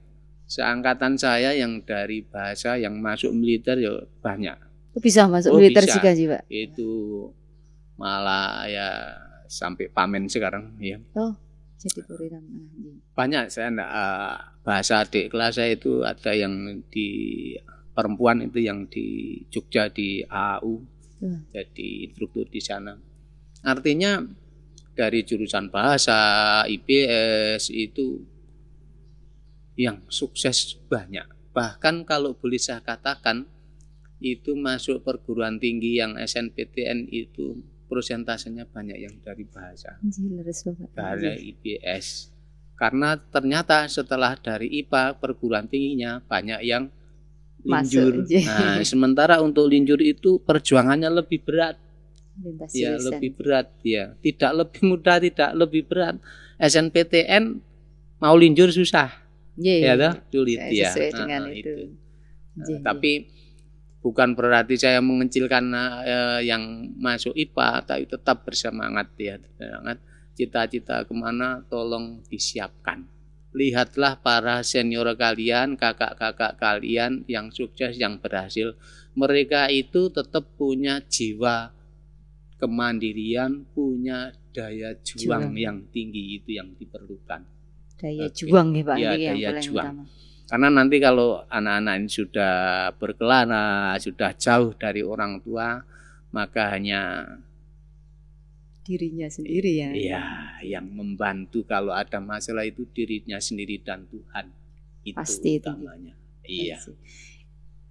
seangkatan 0.52 1.16
saya 1.16 1.56
yang 1.56 1.80
dari 1.82 2.28
bahasa 2.28 2.76
yang 2.76 3.00
masuk 3.00 3.32
militer 3.32 3.80
ya 3.80 3.96
banyak 4.20 4.60
Oh, 4.92 5.00
bisa 5.00 5.24
masuk 5.24 5.56
Oh, 5.56 5.58
militer 5.58 5.88
bisa. 5.88 5.96
juga 5.96 6.12
sih, 6.12 6.28
Pak. 6.28 6.44
itu 6.52 6.92
malah 7.96 8.68
ya 8.68 8.90
sampai 9.48 9.88
pamen 9.88 10.28
sekarang 10.28 10.76
ya 10.78 11.00
Jadi 11.80 12.04
purnama. 12.04 12.62
Banyak 13.16 13.50
saya 13.50 13.72
enggak, 13.72 13.90
eh, 13.90 14.36
bahasa 14.62 15.02
adik 15.02 15.32
kelas 15.32 15.56
saya 15.56 15.74
itu 15.74 16.04
ada 16.04 16.30
yang 16.32 16.54
di 16.86 17.08
perempuan 17.92 18.44
itu 18.44 18.60
yang 18.60 18.86
di 18.86 19.06
Jogja 19.48 19.88
di 19.88 20.22
AAU 20.22 20.76
Hmm. 21.22 21.46
jadi 21.50 22.10
instruktur 22.10 22.50
di 22.50 22.58
sana 22.58 22.98
artinya 23.62 24.26
dari 24.92 25.22
jurusan 25.22 25.70
bahasa 25.70 26.18
IPS 26.66 27.70
itu 27.70 28.26
yang 29.76 30.04
sukses 30.12 30.78
banyak 30.92 31.26
bahkan 31.52 32.08
kalau 32.08 32.36
boleh 32.36 32.60
saya 32.60 32.80
katakan 32.80 33.48
itu 34.22 34.54
masuk 34.54 35.02
perguruan 35.02 35.58
tinggi 35.58 35.98
yang 35.98 36.16
SNPTN 36.16 37.10
itu 37.10 37.58
prosentasenya 37.90 38.70
banyak 38.70 38.98
yang 39.02 39.16
dari 39.20 39.44
bahasa 39.50 39.98
dari. 40.96 41.52
IPS 41.52 42.32
karena 42.82 43.14
ternyata 43.14 43.86
setelah 43.86 44.34
dari 44.40 44.82
IPA 44.82 45.22
perguruan 45.22 45.70
tingginya 45.70 46.18
banyak 46.26 46.66
yang 46.66 46.90
linjur. 47.62 48.26
Nah, 48.26 48.82
sementara 48.82 49.38
untuk 49.38 49.70
linjur 49.70 50.02
itu 50.02 50.42
perjuangannya 50.42 51.14
lebih 51.14 51.46
berat, 51.46 51.78
Lintas 52.42 52.74
ya 52.74 52.98
jurusan. 52.98 53.06
lebih 53.14 53.30
berat, 53.38 53.68
ya 53.86 54.18
tidak 54.26 54.52
lebih 54.66 54.82
mudah, 54.82 55.18
tidak 55.22 55.52
lebih 55.54 55.86
berat. 55.86 56.18
SNPTN 56.58 57.62
mau 58.18 58.34
linjur 58.34 58.74
susah, 58.74 59.14
Ya 59.60 59.76
iya. 59.76 59.94
dah, 60.00 60.14
sulit 60.32 60.60
ya. 60.72 60.92
sesuai 60.92 61.12
dengan 61.12 61.42
nah, 61.48 61.54
itu. 61.54 61.74
Iya, 62.56 62.68
iya. 62.68 62.78
tapi 62.84 63.12
bukan 64.00 64.34
berarti 64.34 64.76
saya 64.80 65.00
mengecilkan 65.04 65.72
eh, 66.04 66.42
yang 66.48 66.92
masuk 66.98 67.36
IPA, 67.36 67.70
tapi 67.84 68.04
tetap 68.08 68.48
bersemangat 68.48 69.12
ya, 69.20 69.36
bersemangat. 69.38 69.98
Cita-cita 70.32 71.04
ke 71.04 71.14
mana 71.14 71.62
tolong 71.68 72.24
disiapkan. 72.32 73.04
Lihatlah 73.52 74.24
para 74.24 74.64
senior 74.64 75.12
kalian, 75.20 75.76
kakak-kakak 75.76 76.56
kalian 76.56 77.28
yang 77.28 77.52
sukses, 77.52 78.00
yang 78.00 78.16
berhasil. 78.24 78.80
Mereka 79.12 79.68
itu 79.68 80.08
tetap 80.08 80.56
punya 80.56 81.04
jiwa 81.04 81.76
kemandirian, 82.56 83.68
punya 83.76 84.32
daya 84.56 84.96
juang 85.04 85.52
Juang. 85.52 85.60
yang 85.60 85.78
tinggi 85.92 86.40
itu 86.40 86.56
yang 86.56 86.72
diperlukan. 86.80 87.61
Daya 88.02 88.26
juang 88.34 88.68
ya 88.74 88.82
Pak 88.84 88.96
Iya, 88.98 89.10
ini 89.14 89.22
yang 89.22 89.38
daya 89.38 89.48
paling 89.54 89.66
juang. 89.70 89.86
utama. 89.86 90.04
Karena 90.50 90.68
nanti 90.68 90.96
kalau 91.00 91.30
anak-anak 91.48 91.94
ini 91.96 92.10
sudah 92.12 92.56
berkelana, 93.00 93.64
sudah 93.96 94.36
jauh 94.36 94.74
dari 94.76 95.00
orang 95.00 95.40
tua, 95.40 95.80
maka 96.34 96.76
hanya 96.76 97.24
Dirinya 98.82 99.30
sendiri 99.30 99.78
ya. 99.78 99.90
ya 99.94 100.24
yang 100.66 100.90
membantu 100.90 101.62
kalau 101.64 101.94
ada 101.94 102.18
masalah 102.18 102.66
itu 102.66 102.84
dirinya 102.92 103.38
sendiri 103.38 103.78
dan 103.80 104.10
Tuhan. 104.10 104.50
Itu 105.06 105.16
Pasti 105.16 105.62
itu. 105.62 105.70
utamanya. 105.70 106.18
Iya. 106.42 106.82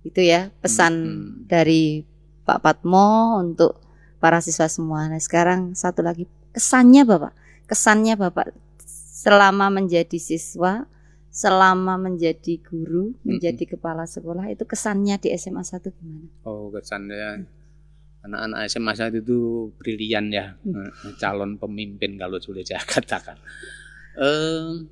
Itu 0.03 0.21
ya 0.21 0.51
pesan 0.59 0.95
Mm-mm. 0.99 1.47
dari 1.47 2.03
Pak 2.43 2.59
Patmo 2.61 3.39
untuk 3.39 3.79
para 4.19 4.43
siswa 4.43 4.67
semua. 4.67 5.07
Nah, 5.07 5.23
sekarang 5.23 5.79
satu 5.79 6.03
lagi 6.03 6.27
kesannya 6.51 7.07
Bapak. 7.07 7.33
Kesannya 7.71 8.19
Bapak 8.19 8.51
selama 9.21 9.69
menjadi 9.69 10.17
siswa, 10.17 10.89
selama 11.29 12.01
menjadi 12.01 12.57
guru, 12.65 13.13
menjadi 13.21 13.77
kepala 13.77 14.09
sekolah 14.09 14.49
itu 14.49 14.65
kesannya 14.65 15.21
di 15.21 15.29
SMA 15.37 15.61
1 15.61 15.93
gimana? 15.93 16.29
Oh 16.49 16.73
kesannya 16.73 17.45
anak-anak 18.25 18.61
SMA 18.73 18.93
saat 18.97 19.13
itu 19.13 19.69
brilian 19.77 20.33
ya, 20.33 20.57
Hmm. 20.65 20.89
Eh, 20.89 21.15
calon 21.21 21.61
pemimpin 21.61 22.17
kalau 22.17 22.41
boleh 22.41 22.65
saya 22.65 22.81
katakan. 22.97 23.37
Eh, 24.17 24.89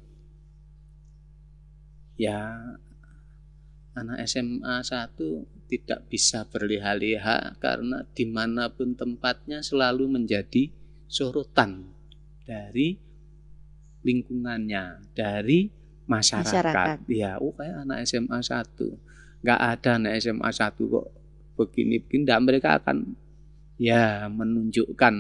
ya 2.20 2.52
anak 3.96 4.28
SMA 4.28 4.84
1 4.84 5.72
tidak 5.72 6.04
bisa 6.12 6.44
berleha-leha 6.52 7.56
karena 7.60 8.04
di 8.12 8.24
mana 8.28 8.68
pun 8.72 8.92
tempatnya 8.92 9.64
selalu 9.64 10.20
menjadi 10.20 10.68
sorotan 11.08 11.92
dari 12.44 13.07
lingkungannya, 14.08 15.12
dari 15.12 15.68
masyarakat. 16.08 16.48
Masyarakat. 16.48 16.96
Ya, 17.12 17.36
oh 17.36 17.52
kayak 17.52 17.84
anak 17.84 18.08
SMA 18.08 18.40
1. 18.40 19.44
Nggak 19.44 19.60
ada 19.60 19.90
anak 20.00 20.12
SMA 20.24 20.48
1 20.48 20.72
kok 20.80 21.06
begini-begini. 21.60 22.24
Nggak, 22.24 22.40
mereka 22.40 22.68
akan 22.80 23.12
ya 23.76 24.26
menunjukkan 24.26 25.14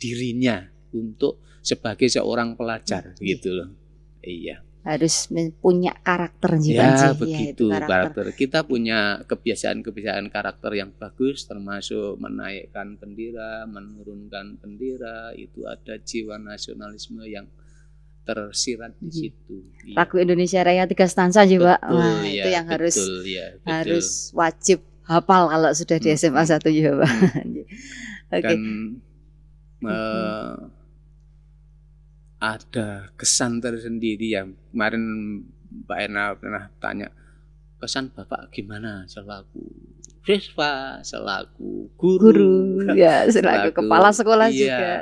dirinya 0.00 0.64
untuk 0.94 1.42
sebagai 1.60 2.08
seorang 2.08 2.56
pelajar 2.56 3.12
Iya. 3.20 3.36
gitu 3.36 3.50
loh. 3.52 3.70
Iya. 4.24 4.64
Harus 4.80 5.28
punya 5.60 5.92
karakter 6.00 6.56
juga 6.56 6.80
Ya 6.80 7.12
sih. 7.12 7.20
begitu 7.20 7.68
itu 7.68 7.68
karakter. 7.68 7.92
karakter. 8.16 8.24
Kita 8.32 8.58
punya 8.64 9.20
kebiasaan-kebiasaan 9.28 10.32
karakter 10.32 10.72
yang 10.72 10.96
bagus 10.96 11.44
termasuk 11.44 12.16
menaikkan 12.16 12.96
bendera, 12.96 13.68
menurunkan 13.68 14.56
bendera, 14.56 15.36
itu 15.36 15.68
ada 15.68 16.00
jiwa 16.00 16.40
nasionalisme 16.40 17.20
yang 17.28 17.44
tersirat 18.22 18.92
di 18.96 19.06
Iya. 19.06 19.12
situ. 19.32 19.56
Iya. 19.82 19.94
Lagu 19.96 20.16
Indonesia 20.16 20.60
Raya 20.60 20.84
tiga 20.84 21.06
stansa 21.06 21.42
juga. 21.44 21.76
Betul, 21.78 21.96
Wah, 21.96 22.22
ya, 22.22 22.42
itu 22.42 22.48
yang 22.50 22.66
harus 22.66 22.94
betul, 22.94 23.14
ya, 23.24 23.46
betul. 23.54 23.66
harus 23.66 24.06
wajib 24.32 24.78
hafal 25.02 25.42
kalau 25.48 25.70
sudah 25.72 25.96
di 25.96 26.08
Hmm, 26.08 26.18
SMA 26.18 26.42
hmm. 26.42 26.50
1 26.54 26.70
ya, 26.70 26.90
Pak. 26.94 27.10
Oke. 28.30 28.42
dan 28.46 28.60
eh, 29.82 30.54
ada 32.40 32.88
kesan 33.14 33.58
tersendiri 33.58 34.32
ya 34.32 34.42
kemarin 34.70 35.02
Mbak 35.84 35.98
Ena 36.00 36.24
pernah 36.32 36.64
tanya 36.78 37.08
kesan 37.76 38.08
bapak 38.08 38.48
gimana 38.50 39.04
selaku 39.04 39.60
siswa 40.20 41.00
selaku 41.00 41.88
guru, 41.96 42.20
Guru 42.76 42.92
ya, 42.94 43.24
selaku 43.34 43.72
Selaku- 43.72 43.76
kepala 43.76 44.08
sekolah 44.10 44.46
iya. 44.46 44.60
juga. 44.62 44.92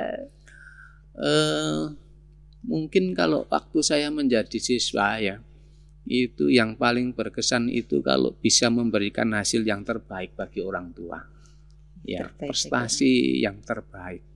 Eh, 1.19 1.79
mungkin 2.69 3.17
kalau 3.17 3.49
waktu 3.49 3.81
saya 3.81 4.13
menjadi 4.13 4.61
siswa 4.61 5.17
ya 5.17 5.41
itu 6.05 6.53
yang 6.53 6.77
paling 6.77 7.17
berkesan 7.17 7.69
itu 7.73 8.05
kalau 8.05 8.37
bisa 8.37 8.69
memberikan 8.69 9.33
hasil 9.33 9.65
yang 9.65 9.81
terbaik 9.81 10.37
bagi 10.37 10.61
orang 10.61 10.93
tua 10.93 11.17
ya 12.05 12.29
Terbaik 12.29 12.37
bagi 12.37 12.41
prestasi 12.45 13.11
yang 13.41 13.57
terbaik 13.65 14.29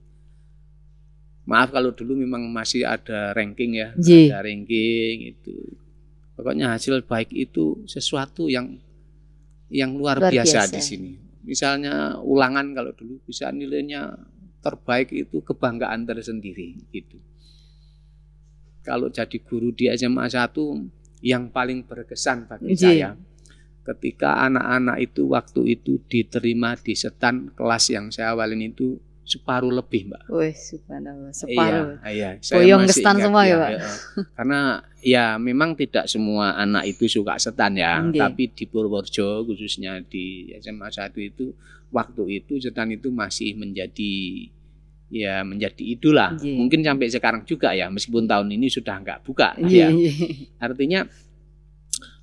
maaf 1.44 1.70
kalau 1.70 1.92
dulu 1.92 2.16
memang 2.16 2.48
masih 2.48 2.88
ada 2.88 3.36
ranking 3.36 3.76
ya, 3.76 3.92
Ji. 4.00 4.32
ada 4.32 4.40
ranking 4.44 5.36
itu. 5.36 5.56
Pokoknya 6.34 6.74
hasil 6.74 7.04
baik 7.06 7.30
itu 7.30 7.84
sesuatu 7.86 8.50
yang 8.50 8.74
yang 9.70 9.94
luar, 9.94 10.18
Luar 10.18 10.32
biasa, 10.32 10.66
biasa. 10.66 10.74
di 10.74 10.82
sini. 10.82 11.12
Misalnya 11.44 12.18
ulangan 12.24 12.72
kalau 12.72 12.92
dulu 12.96 13.20
bisa 13.28 13.52
nilainya 13.52 14.16
terbaik 14.64 15.12
itu 15.12 15.44
kebanggaan 15.44 16.08
tersendiri 16.08 16.80
gitu. 16.90 17.20
Kalau 18.84 19.08
jadi 19.08 19.40
guru 19.40 19.72
di 19.72 19.88
SMA 19.96 20.28
1 20.28 21.24
yang 21.24 21.48
paling 21.48 21.88
berkesan 21.88 22.44
bagi 22.44 22.76
Ji. 22.76 22.84
saya 22.84 23.16
ketika 23.84 24.44
anak-anak 24.48 24.96
itu 25.00 25.28
waktu 25.28 25.76
itu 25.76 26.00
diterima 26.08 26.76
di 26.76 26.96
setan 26.96 27.52
kelas 27.52 27.92
yang 27.92 28.08
saya 28.08 28.32
awalin 28.32 28.72
itu 28.72 28.96
separuh 29.24 29.72
lebih 29.72 30.12
mbak 30.12 30.28
Wih, 30.28 30.52
subhanallah, 30.52 31.32
separuh. 31.32 31.96
Iya, 32.04 32.12
iya. 32.12 32.30
Saya 32.44 32.60
Boyong 32.60 32.84
masih 32.84 32.88
kesetan 32.92 33.16
ingat 33.16 33.24
semua 33.24 33.42
ya, 33.48 33.56
Pak? 33.56 33.70
ya. 33.72 33.80
Karena 34.36 34.60
ya 35.00 35.24
memang 35.40 35.70
tidak 35.80 36.04
semua 36.12 36.52
anak 36.60 36.84
itu 36.92 37.08
suka 37.08 37.40
setan 37.40 37.72
ya, 37.80 38.04
Nggih. 38.04 38.20
tapi 38.20 38.52
di 38.52 38.64
Purworejo 38.68 39.48
khususnya 39.48 40.04
di 40.04 40.52
SMA 40.60 40.92
1 40.92 41.08
itu 41.24 41.56
waktu 41.88 42.22
itu 42.44 42.60
setan 42.60 42.92
itu 42.92 43.08
masih 43.08 43.56
menjadi 43.56 44.12
ya 45.14 45.46
menjadi 45.46 45.78
idola. 45.86 46.34
Nggih. 46.34 46.58
Mungkin 46.58 46.80
sampai 46.82 47.06
sekarang 47.06 47.42
juga 47.46 47.70
ya, 47.70 47.86
meskipun 47.86 48.26
tahun 48.26 48.50
ini 48.50 48.66
sudah 48.66 48.98
nggak 48.98 49.22
buka 49.22 49.54
Iya, 49.62 49.86
ya. 49.86 49.88
iya. 49.94 50.12
Artinya 50.58 51.06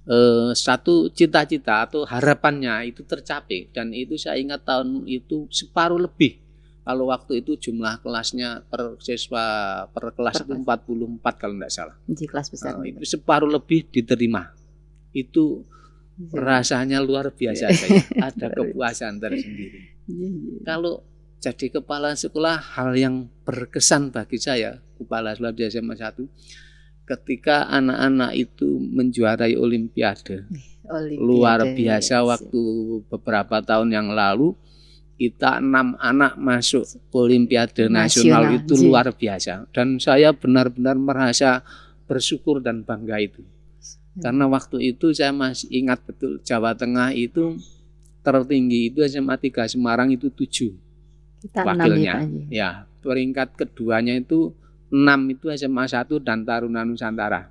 eh, 0.06 0.52
satu 0.52 1.08
cita-cita 1.10 1.86
atau 1.86 2.04
harapannya 2.04 2.90
itu 2.90 3.06
tercapai 3.06 3.70
dan 3.72 3.94
itu 3.94 4.18
saya 4.18 4.38
ingat 4.38 4.66
tahun 4.66 5.08
itu 5.08 5.48
separuh 5.48 6.02
lebih. 6.02 6.42
Kalau 6.82 7.14
waktu 7.14 7.46
itu 7.46 7.54
jumlah 7.56 8.02
kelasnya 8.02 8.66
per 8.66 8.98
siswa 8.98 9.46
per 9.88 10.18
kelas 10.18 10.42
Per 10.42 10.50
itu 10.50 10.54
44 10.66 11.38
kalau 11.38 11.54
tidak 11.56 11.72
salah. 11.72 11.96
Di 12.04 12.26
kelas 12.26 12.48
besar. 12.50 12.82
Eh, 12.82 12.92
itu 12.92 13.06
separuh 13.08 13.48
lebih 13.48 13.88
diterima. 13.88 14.50
Itu 15.12 15.64
Iya. 16.12 16.38
rasanya 16.38 17.00
luar 17.00 17.34
biasa 17.34 17.70
Iya. 17.70 17.78
saya. 17.78 18.02
Ada 18.30 18.48
kepuasan 18.58 19.18
tersendiri. 19.18 19.80
Iya, 20.06 20.28
iya. 20.28 20.54
Kalau 20.66 21.06
jadi 21.42 21.74
kepala 21.74 22.14
sekolah 22.14 22.78
hal 22.78 22.94
yang 22.94 23.26
berkesan 23.42 24.14
bagi 24.14 24.38
saya 24.38 24.78
kepala 24.94 25.34
sekolah 25.34 25.54
di 25.58 25.66
SMA 25.66 25.98
1 25.98 26.22
ketika 27.10 27.66
anak-anak 27.68 28.32
itu 28.38 28.78
menjuarai 28.78 29.58
olimpiade. 29.58 30.46
Olimpiade, 30.86 31.18
luar 31.18 31.60
biasa 31.66 32.22
iya, 32.22 32.28
waktu 32.30 32.62
beberapa 33.10 33.58
tahun 33.66 33.90
yang 33.90 34.14
lalu 34.14 34.54
kita 35.18 35.60
enam 35.60 35.98
anak 35.98 36.38
masuk 36.38 36.86
olimpiade 37.14 37.90
nasional, 37.90 38.46
Nasional, 38.48 38.58
itu 38.62 38.74
Ji. 38.78 38.84
luar 38.86 39.08
biasa. 39.10 39.66
Dan 39.74 39.98
saya 39.98 40.32
benar-benar 40.32 40.96
merasa 40.96 41.66
bersyukur 42.06 42.62
dan 42.62 42.86
bangga 42.86 43.18
itu. 43.18 43.42
Hmm. 44.12 44.28
karena 44.28 44.46
waktu 44.52 44.92
itu 44.92 45.16
saya 45.16 45.32
masih 45.32 45.72
ingat 45.72 46.04
betul 46.04 46.44
Jawa 46.44 46.76
Tengah 46.76 47.16
itu 47.16 47.56
tertinggi 48.20 48.92
itu 48.92 49.00
SMA 49.08 49.40
3 49.40 49.72
Semarang 49.72 50.12
itu 50.12 50.28
tujuh 50.28 50.76
Kita 51.42 51.66
ya, 51.66 51.68
wakilnya. 51.68 52.16
Ya 52.54 52.70
peringkat 53.02 53.58
keduanya 53.58 54.14
itu 54.14 54.54
enam 54.94 55.26
itu 55.34 55.50
SMA 55.58 55.90
1 55.90 56.06
dan 56.22 56.46
Taruna 56.46 56.86
Nusantara. 56.86 57.50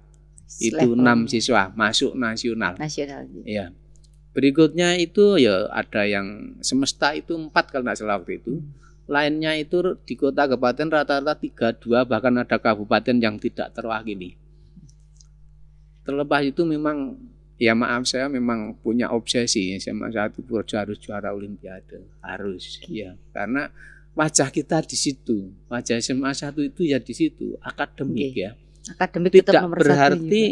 Itu 0.63 0.95
enam 0.95 1.27
siswa 1.27 1.75
masuk 1.75 2.15
nasional. 2.15 2.79
Nasional. 2.79 3.27
Ji. 3.27 3.43
ya 3.47 3.75
berikutnya 4.31 4.95
itu 4.95 5.43
ya 5.43 5.67
ada 5.75 6.07
yang 6.07 6.55
semesta 6.63 7.11
itu 7.19 7.35
empat 7.35 7.75
kalau 7.75 7.87
nggak 7.87 7.99
salah 7.99 8.23
waktu 8.23 8.39
itu. 8.39 8.63
Lainnya 9.11 9.59
itu 9.59 9.99
di 10.07 10.15
kota 10.15 10.47
kabupaten 10.47 10.87
rata-rata 10.87 11.35
tiga 11.35 11.75
dua 11.75 12.07
bahkan 12.07 12.31
ada 12.39 12.63
kabupaten 12.63 13.19
yang 13.19 13.43
tidak 13.43 13.75
terwakili. 13.75 14.39
Terlepas 16.07 16.47
itu 16.47 16.63
memang 16.63 17.19
ya 17.61 17.77
maaf 17.77 18.09
saya 18.09 18.33
memang 18.33 18.81
punya 18.81 19.13
obsesi 19.13 19.77
SMA 19.77 20.09
satu 20.09 20.41
Purworejo 20.41 20.81
harus 20.81 20.97
juara 20.97 21.37
olimpiade 21.37 22.01
harus 22.25 22.81
ya 22.89 23.13
karena 23.37 23.69
wajah 24.17 24.49
kita 24.49 24.81
di 24.89 24.97
situ 24.97 25.53
wajah 25.69 26.01
SMA 26.01 26.33
satu 26.33 26.65
itu 26.65 26.89
ya 26.89 26.97
di 26.97 27.13
situ 27.13 27.61
akademik 27.61 28.33
Oke. 28.33 28.41
ya 28.41 28.53
Akademik 28.97 29.31
tetap 29.37 29.53
tidak 29.53 29.63
nomor 29.69 29.79
berarti 29.85 30.45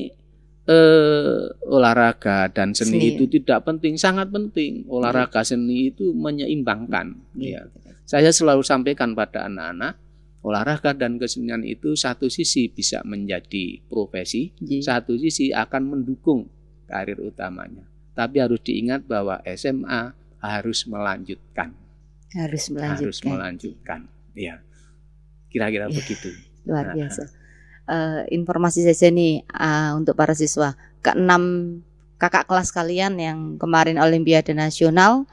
eh, 0.69 1.43
olahraga 1.65 2.53
dan 2.53 2.77
seni, 2.77 3.01
Seni. 3.01 3.09
itu 3.17 3.25
tidak 3.41 3.65
penting 3.65 3.97
sangat 3.97 4.29
penting 4.29 4.85
olahraga 4.85 5.41
seni 5.41 5.89
itu 5.89 6.13
menyeimbangkan 6.13 7.17
Pak. 7.17 7.41
ya 7.41 7.65
saya 8.05 8.29
selalu 8.29 8.61
sampaikan 8.61 9.17
pada 9.17 9.49
anak-anak 9.49 9.97
olahraga 10.45 10.93
dan 10.93 11.17
kesenian 11.17 11.65
itu 11.65 11.97
satu 11.97 12.29
sisi 12.29 12.69
bisa 12.69 13.01
menjadi 13.09 13.81
profesi 13.89 14.53
Ji. 14.61 14.85
satu 14.85 15.17
sisi 15.17 15.57
akan 15.57 15.97
mendukung 15.97 16.58
karir 16.89 17.21
utamanya 17.21 17.85
tapi 18.13 18.41
harus 18.41 18.59
diingat 18.61 19.05
bahwa 19.05 19.39
SMA 19.47 20.11
harus 20.41 20.83
melanjutkan 20.85 21.71
harus 22.33 22.65
melanjutkan. 22.69 22.99
harus 22.99 23.19
melanjutkan 23.23 24.01
ya 24.33 24.59
kira-kira 25.49 25.87
Ya. 25.87 25.95
begitu 25.95 26.29
Luar 26.65 26.93
Nah, 26.93 26.95
biasa. 26.95 27.23
Eh, 27.89 28.23
informasi 28.33 28.85
saja 28.85 29.09
nih 29.09 29.41
eh, 29.41 29.91
untuk 29.97 30.13
para 30.13 30.37
siswa. 30.37 30.77
Keenam 31.01 31.81
kakak 32.21 32.45
kelas 32.45 32.69
kalian 32.69 33.17
yang 33.17 33.39
kemarin 33.57 33.97
Olimpiade 33.97 34.53
Nasional, 34.53 35.25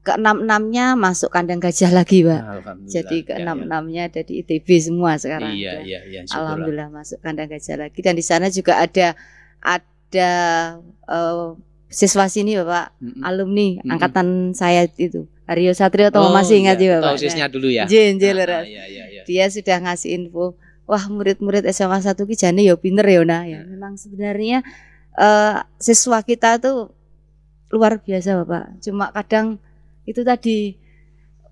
keenam 0.00 0.46
enamnya 0.46 0.94
masuk 0.94 1.34
kandang 1.34 1.58
gajah 1.58 1.90
lagi, 1.90 2.22
Pak. 2.22 2.38
Alhamdulillah 2.38 2.86
Jadi 2.86 3.16
Ya, 3.18 3.26
keenam 3.26 3.56
ya. 3.58 3.64
enamnya 3.66 4.02
ada 4.06 4.20
di 4.22 4.32
ITB 4.38 4.68
semua 4.78 5.18
sekarang. 5.18 5.50
iya 5.50 5.82
iya 5.82 6.06
iya. 6.06 6.20
Alhamdulillah 6.30 6.94
masuk 6.94 7.18
kandang 7.18 7.50
gajah 7.50 7.74
lagi 7.82 7.98
dan 7.98 8.14
di 8.14 8.22
sana 8.22 8.46
juga 8.46 8.78
ada 8.78 9.18
ada 9.58 9.82
eh, 10.20 11.46
siswa 11.88 12.26
sini 12.26 12.54
Bapak 12.54 12.94
Mm-mm. 12.98 13.22
alumni 13.22 13.78
Mm-mm. 13.78 13.90
angkatan 13.90 14.26
saya 14.52 14.86
itu 14.94 15.26
Aryo 15.44 15.72
Satrio 15.72 16.08
atau 16.08 16.24
Oh, 16.24 16.32
masih 16.32 16.56
ingat 16.56 16.76
iya. 16.76 16.82
juga 16.82 16.96
Pak? 16.98 17.08
Tausisnya 17.14 17.46
dulu 17.48 17.68
ya. 17.68 17.84
Jen, 17.84 18.16
jen, 18.16 18.32
Ah, 18.40 18.64
iya, 18.64 18.84
iya, 18.86 19.04
iya. 19.10 19.22
dia 19.24 19.44
sudah 19.46 19.76
ngasih 19.78 20.10
info 20.16 20.56
wah 20.84 21.04
murid-murid 21.06 21.64
SMA 21.68 21.98
1 21.98 22.16
ki 22.18 22.34
jane 22.34 22.60
ya 22.60 22.76
pinter 22.76 23.04
ya 23.04 23.20
nah 23.22 23.42
ya 23.42 23.60
Hmm. 23.60 23.72
memang 23.72 23.94
sebenarnya 23.94 24.60
eh, 25.14 25.56
siswa 25.78 26.20
kita 26.20 26.56
tuh 26.58 26.92
luar 27.70 27.96
biasa 27.98 28.40
Bapak 28.40 28.80
cuma 28.80 29.08
kadang 29.10 29.56
itu 30.04 30.20
tadi 30.20 30.76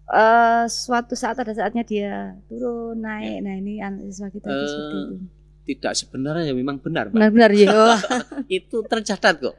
eh 0.08 0.64
suatu 0.66 1.12
saat 1.12 1.36
ada 1.36 1.50
saatnya 1.50 1.80
dia 1.82 2.12
turun 2.44 3.00
naik 3.00 3.40
nah 3.40 3.54
ini 3.54 3.80
anak 3.80 4.04
siswa 4.08 4.28
kita 4.28 4.44
Eh, 4.44 4.60
seperti 4.62 4.96
itu 4.98 5.16
Tidak 5.62 5.92
sebenarnya 5.92 6.50
memang 6.50 6.76
benar, 6.76 7.06
benar-benar 7.08 7.50
ya 7.50 7.94
Itu 8.58 8.82
tercatat 8.82 9.38
kok. 9.38 9.54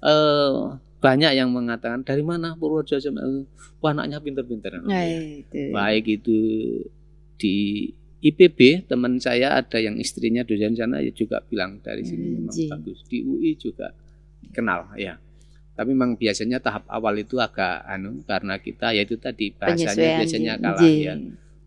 Eh 0.00 0.56
banyak 0.98 1.32
yang 1.32 1.48
mengatakan 1.48 2.02
dari 2.02 2.22
mana 2.22 2.54
Purworejo? 2.54 2.98
Wah, 3.78 3.90
anaknya 3.92 4.18
pinter-pinter. 4.18 4.78
nah 4.80 4.98
Iya. 4.98 5.42
itu 5.42 5.70
Baik 5.70 6.04
itu 6.12 6.38
di 7.34 7.86
IPB 8.18 8.86
teman 8.86 9.14
saya 9.16 9.54
ada 9.54 9.78
yang 9.78 9.94
istrinya 9.94 10.42
dosen 10.42 10.74
sana 10.74 10.98
ya 10.98 11.10
juga 11.10 11.38
bilang 11.40 11.78
dari 11.78 12.02
sini 12.02 12.26
Hmm, 12.28 12.34
memang 12.42 12.50
ji. 12.50 12.66
bagus. 12.66 12.98
Di 13.06 13.22
UI 13.22 13.54
juga 13.54 13.94
kenal 14.50 14.90
ya. 14.94 15.14
Tapi 15.72 15.94
memang 15.94 16.18
biasanya 16.18 16.58
tahap 16.58 16.82
awal 16.88 17.14
itu 17.16 17.38
agak 17.38 17.86
anu 17.86 18.18
karena 18.24 18.58
kita 18.58 18.90
ya 18.90 19.06
itu 19.06 19.14
tadi 19.16 19.54
bahasanya 19.54 20.18
biasanya 20.18 20.52
Ji. 20.52 20.60
kalah 20.60 20.82
Ji. 20.82 20.94
ya. 21.00 21.14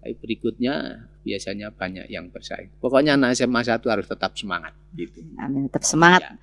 Tapi 0.02 0.18
berikutnya 0.18 0.74
biasanya 1.22 1.70
banyak 1.70 2.10
yang 2.10 2.28
bersaing. 2.28 2.74
Pokoknya 2.78 3.14
anak 3.14 3.34
SMA 3.34 3.62
1 3.62 3.86
harus 3.86 4.06
tetap 4.06 4.34
semangat 4.34 4.74
gitu. 4.92 5.22
amin 5.38 5.66
tetap 5.66 5.86
semangat 5.86 6.22
Ya. 6.26 6.34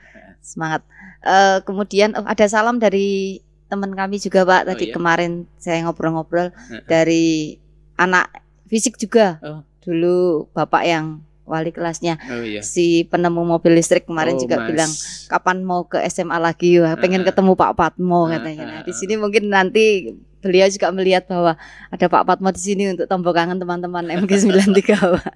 semangat 0.41 0.83
Eh, 1.19 1.59
kemudian 1.63 2.15
oh, 2.15 2.23
ada 2.23 2.47
salam 2.47 2.79
dari 2.79 3.43
teman 3.67 3.91
kami 3.91 4.17
juga 4.17 4.47
Pak 4.47 4.61
Oh, 4.63 4.67
tadi 4.71 4.85
iya? 4.87 4.95
kemarin 4.95 5.33
saya 5.57 5.83
ngobrol-ngobrol 5.83 6.55
dari 6.87 7.59
anak 7.95 8.31
fisik 8.65 8.95
juga 8.97 9.43
Oh. 9.43 9.67
dulu 9.81 10.47
bapak 10.49 10.83
yang 10.85 11.07
wali 11.43 11.69
kelasnya 11.69 12.17
Oh 12.25 12.41
iya. 12.41 12.63
si 12.63 13.03
penemu 13.05 13.43
mobil 13.43 13.75
listrik 13.75 14.05
kemarin 14.05 14.37
Oh, 14.37 14.41
juga 14.41 14.63
Mas. 14.63 14.69
bilang 14.71 14.93
kapan 15.27 15.59
mau 15.61 15.83
ke 15.83 15.99
SMA 16.07 16.39
lagi 16.39 16.79
Wah, 16.79 16.95
pengen 16.95 17.25
Ah. 17.25 17.27
ketemu 17.27 17.53
Pak 17.53 17.73
Patmo 17.75 18.25
Ah, 18.25 18.39
katanya 18.39 18.65
nah, 18.65 18.79
ah, 18.79 18.83
di 18.87 18.93
sini 18.95 19.19
mungkin 19.19 19.51
nanti 19.51 20.15
beliau 20.39 20.67
juga 20.67 20.89
melihat 20.91 21.27
bahwa 21.27 21.59
ada 21.89 22.07
Pak 22.07 22.23
Patmo 22.25 22.49
di 22.49 22.61
sini 22.61 22.85
untuk 22.89 23.07
tombol 23.07 23.33
kangen 23.33 23.59
teman-teman 23.59 24.07
MG93 24.23 24.81
Pak. 24.95 25.35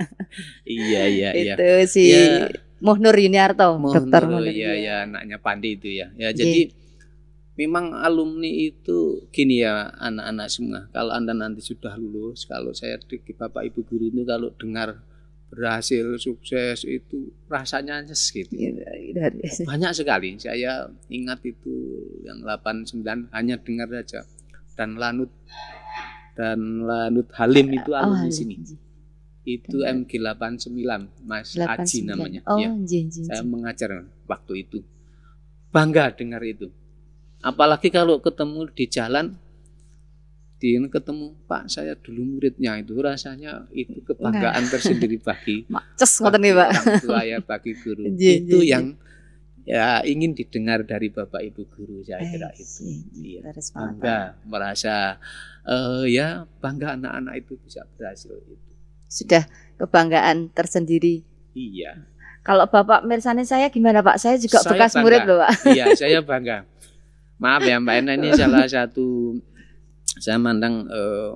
Iya 0.64 1.03
iya 1.07 1.30
iya. 1.32 1.55
itu 1.55 1.66
si 1.86 2.03
Ya. 2.09 2.48
Muhnur 2.78 3.14
Yuniarto 3.14 3.78
Mohon 3.78 3.94
dokter 3.96 4.22
Muhnur 4.26 4.42
ya 4.44 4.74
Yuniarto. 4.74 4.80
ya 4.80 4.94
anaknya 5.05 5.36
Pandi 5.38 5.68
itu 5.74 5.88
ya. 5.90 6.11
Ya 6.14 6.30
Iya. 6.30 6.34
jadi 6.34 6.61
memang 7.53 7.92
alumni 7.94 8.48
itu 8.48 8.98
gini 9.28 9.61
ya 9.61 9.86
anak-anak 9.92 10.48
semua. 10.48 10.80
Kalau 10.88 11.12
anda 11.12 11.30
nanti 11.30 11.61
sudah 11.61 11.94
lulus, 11.94 12.42
kalau 12.44 12.72
saya 12.72 12.96
di 12.98 13.20
bapak 13.28 13.68
ibu 13.68 13.82
guru 13.82 14.09
itu 14.09 14.22
kalau 14.24 14.50
dengar 14.57 14.98
berhasil 15.46 16.16
sukses 16.16 16.80
itu 16.82 17.28
rasanya 17.44 18.00
nyes 18.00 18.24
gitu. 18.24 18.48
Gitu, 18.50 18.80
dari- 19.12 19.44
Banyak 19.62 19.92
sekali. 19.92 20.40
Saya 20.40 20.88
ingat 21.07 21.44
itu 21.44 21.76
yang 22.24 22.40
89 22.40 23.28
hanya 23.30 23.61
dengar 23.61 23.92
saja. 23.92 24.24
Dan 24.73 24.97
Lanut 24.97 25.31
dan 26.33 26.59
Lanut 26.83 27.29
Halim 27.37 27.68
itu 27.70 27.93
Oh, 27.93 28.01
alumni 28.01 28.33
sini. 28.33 28.57
Itu 29.43 29.83
MG89, 29.83 30.70
Mas 31.27 31.59
89. 31.59 31.66
Aji 31.83 31.99
namanya. 32.07 32.41
Oh, 32.47 32.57
Ya, 32.57 32.70
nggih, 32.70 33.11
nggih, 33.11 33.25
saya 33.27 33.43
mengajar 33.43 33.91
waktu 34.25 34.53
itu. 34.62 34.79
Bangga 35.68 36.14
dengar 36.14 36.41
itu. 36.41 36.70
Apalagi 37.43 37.91
kalau 37.91 38.23
ketemu 38.23 38.70
di 38.70 38.87
jalan, 38.87 39.35
di 40.62 40.79
ketemu 40.79 41.35
Pak 41.51 41.66
saya 41.66 41.99
dulu 41.99 42.39
muridnya 42.39 42.79
itu 42.79 42.95
rasanya 43.03 43.66
itu 43.75 43.99
kebanggaan 44.07 44.62
tersendiri 44.70 45.18
bagi 45.18 45.66
ngoten 46.23 46.39
bagi 46.39 46.55
Pak. 46.55 46.68
orang 46.70 47.03
tua 47.03 47.20
ya 47.27 47.39
bagi 47.43 47.73
guru 47.75 48.07
Nggih, 48.07 48.47
itu 48.47 48.57
nggih, 48.62 48.70
yang 48.70 48.85
ya 49.62 50.02
ingin 50.02 50.32
didengar 50.32 50.82
dari 50.82 51.06
bapak 51.06 51.38
ibu 51.44 51.62
guru 51.66 52.02
saya 52.02 52.22
kira 52.22 52.50
itu 52.52 52.82
Iya. 53.14 53.40
Pak. 53.46 53.70
bangga 53.72 54.18
merasa 54.42 55.22
eh, 55.62 56.04
ya 56.08 56.28
bangga 56.58 56.94
anak-anak 56.94 57.34
itu 57.38 57.54
bisa 57.58 57.86
berhasil 57.92 58.34
itu 58.34 58.58
Sudah 59.06 59.44
kebanggaan 59.76 60.48
tersendiri. 60.50 61.20
iya 61.52 62.08
Kalau 62.40 62.66
Bapak 62.66 63.04
mirsani 63.04 63.44
saya 63.44 63.68
gimana, 63.68 64.00
Pak? 64.00 64.18
Saya 64.18 64.34
juga 64.34 64.58
Saya 64.58 64.74
bekas 64.74 64.92
bangga. 64.92 65.04
murid 65.04 65.22
loh, 65.22 65.38
Pak. 65.38 65.50
iya 65.68 65.86
saya 65.94 66.18
bangga 66.20 66.66
maaf 67.36 67.62
ya 67.62 67.76
mbak 67.76 67.94
Ena 67.98 68.12
ini 68.14 68.30
salah 68.38 68.64
satu 68.64 69.34
saya 70.12 70.36
mandang 70.36 70.84
eh, 70.92 71.32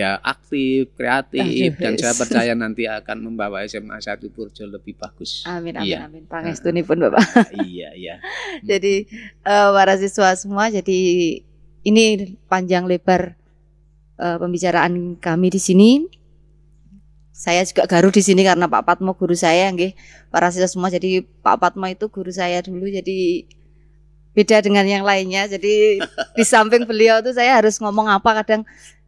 ya 0.00 0.16
aktif 0.24 0.88
kreatif 0.96 1.76
dan 1.76 2.00
saya 2.00 2.16
percaya 2.16 2.52
nanti 2.56 2.88
akan 2.88 3.28
membawa 3.28 3.60
SMA 3.68 4.00
1 4.00 4.24
Purjo 4.32 4.64
lebih 4.64 4.96
bagus 4.96 5.44
Amin, 5.44 5.76
amin, 5.76 5.84
Iya. 5.84 5.98
amin. 6.08 6.22
Pangestunipun, 6.24 6.96
Bapak. 7.06 7.22
iya 7.68 7.92
iya 7.92 8.16
Jadi 8.70 9.04
eh, 9.44 9.68
para 9.76 9.94
siswa 10.00 10.32
semua 10.32 10.72
jadi 10.72 10.98
ini 11.84 12.04
panjang 12.48 12.88
lebar 12.88 13.36
eh, 14.16 14.36
pembicaraan 14.40 15.20
kami 15.20 15.52
di 15.52 15.60
sini. 15.60 15.90
Saya 17.36 17.60
juga 17.68 17.84
garu 17.84 18.08
di 18.08 18.24
sini 18.24 18.40
karena 18.40 18.64
Pak 18.64 18.82
Patmo 18.88 19.12
guru 19.12 19.36
saya 19.36 19.68
nggih. 19.68 19.92
Para 20.32 20.48
siswa 20.48 20.72
semua 20.72 20.88
jadi 20.88 21.20
Pak 21.20 21.60
Patmo 21.60 21.84
itu 21.84 22.08
guru 22.08 22.32
saya 22.32 22.64
dulu 22.64 22.88
jadi 22.88 23.44
beda 24.36 24.60
dengan 24.60 24.84
yang 24.84 25.00
lainnya. 25.00 25.48
Jadi 25.48 26.04
di 26.36 26.44
samping 26.44 26.84
beliau 26.84 27.24
tuh 27.24 27.32
saya 27.32 27.56
harus 27.56 27.80
ngomong 27.80 28.12
apa 28.12 28.44
kadang 28.44 28.62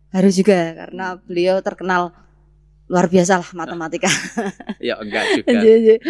harus 0.08 0.40
juga 0.40 0.72
karena 0.72 1.20
beliau 1.20 1.60
terkenal 1.60 2.16
luar 2.88 3.12
biasa 3.12 3.44
lah 3.44 3.50
matematika. 3.52 4.08
ya 4.80 4.96
enggak 4.96 5.44
juga 5.44 5.48
Jadi, 5.60 6.00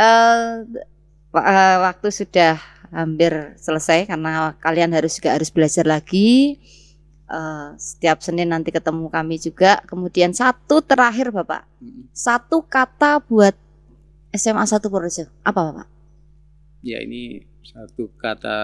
eh, 0.00 1.76
waktu 1.84 2.08
sudah 2.08 2.56
hampir 2.88 3.52
selesai 3.60 4.08
karena 4.08 4.56
kalian 4.64 4.96
harus 4.96 5.20
juga 5.20 5.36
harus 5.36 5.52
belajar 5.52 5.84
lagi. 5.84 6.56
Eh, 7.28 7.68
setiap 7.76 8.24
Senin 8.24 8.48
nanti 8.48 8.72
ketemu 8.72 9.12
kami 9.12 9.36
juga. 9.36 9.84
Kemudian 9.84 10.32
satu 10.32 10.80
terakhir 10.80 11.28
Bapak, 11.28 11.68
satu 12.16 12.64
kata 12.64 13.20
buat 13.28 13.52
SMA 14.32 14.64
1 14.64 14.88
Purworejo. 14.88 15.28
Apa 15.44 15.60
Bapak? 15.68 15.94
ya 16.84 17.00
ini 17.00 17.40
satu 17.64 18.12
kata 18.14 18.56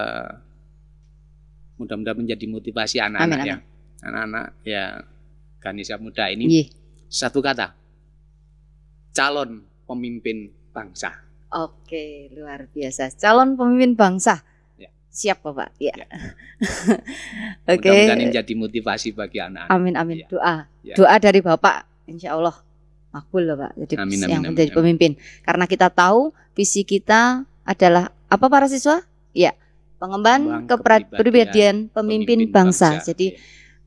mudah-mudahan 1.75 2.17
menjadi 2.17 2.45
motivasi 2.45 3.01
anak-anak 3.01 3.39
ya 3.41 3.57
anak-anak 4.01 4.45
ya 4.61 4.83
Ganesha 5.57 5.97
muda 5.97 6.29
ini 6.29 6.45
Nggih. 6.45 6.67
satu 7.07 7.41
kata 7.41 7.73
calon 9.11 9.61
pemimpin 9.85 10.49
bangsa 10.71 11.11
Oke, 11.51 12.31
luar 12.31 12.63
biasa. 12.71 13.11
Calon 13.11 13.59
pemimpin 13.59 13.91
bangsa. 13.91 14.39
Ya. 14.79 14.87
Siap 15.11 15.43
Bapak. 15.43 15.75
Ya. 15.83 15.91
Ya. 15.99 16.07
Oke. 17.75 17.91
mudah-mudahan 17.91 18.15
ini 18.15 18.25
menjadi 18.31 18.53
motivasi 18.55 19.11
bagi 19.11 19.43
anak-anak 19.43 19.67
Amin 19.67 19.99
amin 19.99 20.23
Ya. 20.23 20.27
doa 20.31 20.55
Ya. 20.79 20.95
doa 20.95 21.15
dari 21.19 21.43
bapak 21.43 21.83
insya 22.07 22.39
Allah 22.39 22.55
makbul 23.11 23.43
loh 23.43 23.59
pak 23.59 23.75
jadi 23.83 23.93
Amin, 23.99 24.15
amin, 24.15 24.29
yang 24.31 24.41
amin, 24.41 24.49
menjadi 24.55 24.71
amin. 24.71 24.79
pemimpin 24.79 25.11
karena 25.43 25.65
kita 25.67 25.91
tahu 25.91 26.31
visi 26.55 26.81
kita 26.81 27.43
adalah 27.61 28.07
apa 28.31 28.47
para 28.47 28.71
siswa? 28.71 29.03
Ya 29.35 29.51
pengemban 30.01 30.65
kepribadian 30.65 31.93
pemimpin, 31.93 32.49
bangsa. 32.49 32.97
jadi 33.05 33.37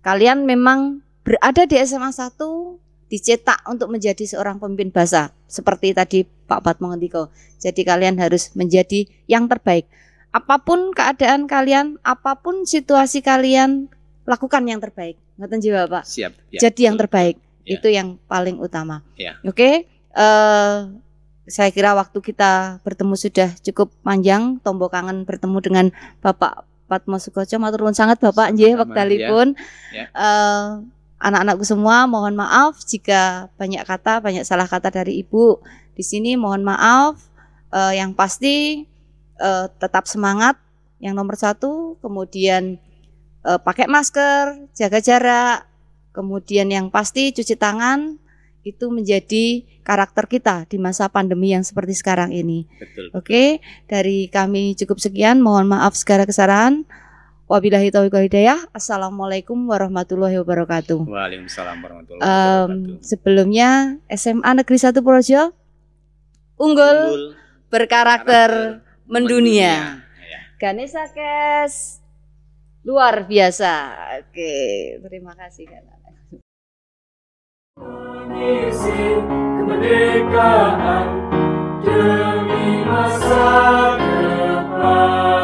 kalian 0.07 0.47
memang 0.47 1.03
berada 1.27 1.67
di 1.67 1.75
SMA 1.83 2.15
1 2.15 2.39
dicetak 3.11 3.67
untuk 3.67 3.91
menjadi 3.91 4.23
seorang 4.23 4.63
pemimpin 4.63 4.95
bangsa. 4.95 5.35
Seperti 5.51 5.91
tadi 5.91 6.23
Pak 6.25 6.63
Patmo 6.63 6.95
ngendiko. 6.95 7.35
Jadi 7.59 7.83
kalian 7.83 8.23
harus 8.23 8.55
menjadi 8.55 9.11
yang 9.27 9.51
terbaik. 9.51 9.91
Apa 10.31 10.63
pun 10.63 10.95
keadaan 10.95 11.51
kalian 11.51 11.99
apa 12.07 12.39
pun 12.39 12.63
situasi 12.63 13.23
kalian 13.23 13.91
lakukan 14.27 14.63
yang 14.67 14.79
terbaik. 14.79 15.19
Ngoten 15.39 15.59
jiwa 15.59 15.91
Pak? 15.91 16.05
Siap. 16.07 16.33
Ya, 16.55 16.71
jadi 16.71 16.95
yang 16.95 16.97
terbaik. 16.97 17.37
Ya. 17.65 17.81
itu 17.81 17.89
yang 17.89 18.21
paling 18.29 18.61
utama. 18.61 19.01
Ya. 19.17 19.41
oke? 19.41 19.89
Eh, 19.89 20.79
saya 21.45 21.69
kira 21.69 21.93
waktu 21.93 22.17
kita 22.25 22.81
bertemu 22.81 23.15
sudah 23.21 23.51
cukup 23.61 23.93
panjang. 24.01 24.61
Tombo 24.65 24.89
kangen 24.89 25.29
bertemu 25.29 25.59
dengan 25.61 25.87
Bapak 26.25 26.65
Patmo 26.89 27.17
Sukoco 27.21 27.57
matur 27.61 27.85
nuwun 27.85 27.97
sangat 27.97 28.21
Bapak 28.21 28.53
nggih 28.57 28.77
Sama-sama, 28.77 28.93
wektalipun 28.93 29.47
Ya. 29.93 30.05
Eh, 30.11 30.69
anak-anakku 31.21 31.65
semua 31.65 32.05
mohon 32.05 32.37
maaf 32.37 32.77
jika 32.85 33.49
banyak 33.57 33.81
kata 33.87 34.21
banyak 34.21 34.45
salah 34.45 34.69
kata 34.69 34.93
dari 34.93 35.21
Ibu 35.21 35.61
di 35.97 36.05
sini. 36.05 36.37
Mohon 36.37 36.65
maaf. 36.65 37.15
Eh, 37.73 38.01
yang 38.01 38.17
pasti 38.17 38.85
eh, 39.41 39.67
tetap 39.77 40.09
semangat. 40.09 40.57
Yang 41.01 41.15
nomor 41.21 41.37
satu 41.37 42.01
kemudian 42.01 42.81
eh, 43.45 43.61
pakai 43.61 43.85
masker 43.85 44.73
jaga 44.73 44.99
jarak. 45.05 45.69
Kemudian 46.15 46.71
yang 46.71 46.89
pasti 46.89 47.35
cuci 47.35 47.59
tangan 47.59 48.23
itu 48.65 48.89
menjadi 48.89 49.63
karakter 49.85 50.25
kita 50.25 50.65
di 50.65 50.81
masa 50.81 51.13
pandemi 51.13 51.53
yang 51.53 51.61
seperti 51.61 51.93
sekarang 51.93 52.33
ini 52.33 52.65
betul 52.81 53.13
Oke, 53.13 53.61
dari 53.87 54.27
kami 54.33 54.75
cukup 54.75 54.99
sekian. 54.99 55.45
Mohon 55.45 55.77
maaf 55.77 55.95
segala 55.95 56.25
kesalahan. 56.25 56.89
Wabillahi 57.45 57.93
taufiq 57.93 58.33
hidayah. 58.33 58.57
Assalamualaikum 58.73 59.69
warahmatullahi 59.69 60.41
wabarakatuh. 60.41 61.05
Waalaikumsalam 61.05 61.77
warahmatullahi 61.85 62.25
wabarakatuh 62.25 63.05
sebelumnya 63.05 64.01
SMA 64.09 64.51
Negeri 64.57 64.79
1 64.81 64.97
Purworejo 65.05 65.53
unggul, 66.57 66.99
Unggul, 67.13 67.25
berkarakter 67.69 68.81
mendunia. 69.05 70.01
Ya. 70.01 70.41
Ganesha 70.57 71.05
Kes 71.13 72.01
luar 72.85 73.29
biasa. 73.29 73.93
Oke, 74.25 74.97
terima 75.05 75.37
kasih 75.37 75.69
misi 78.35 79.23
kemerdekaan 79.59 81.07
demi 81.87 82.83
masa 82.83 83.47
depan. 84.03 85.44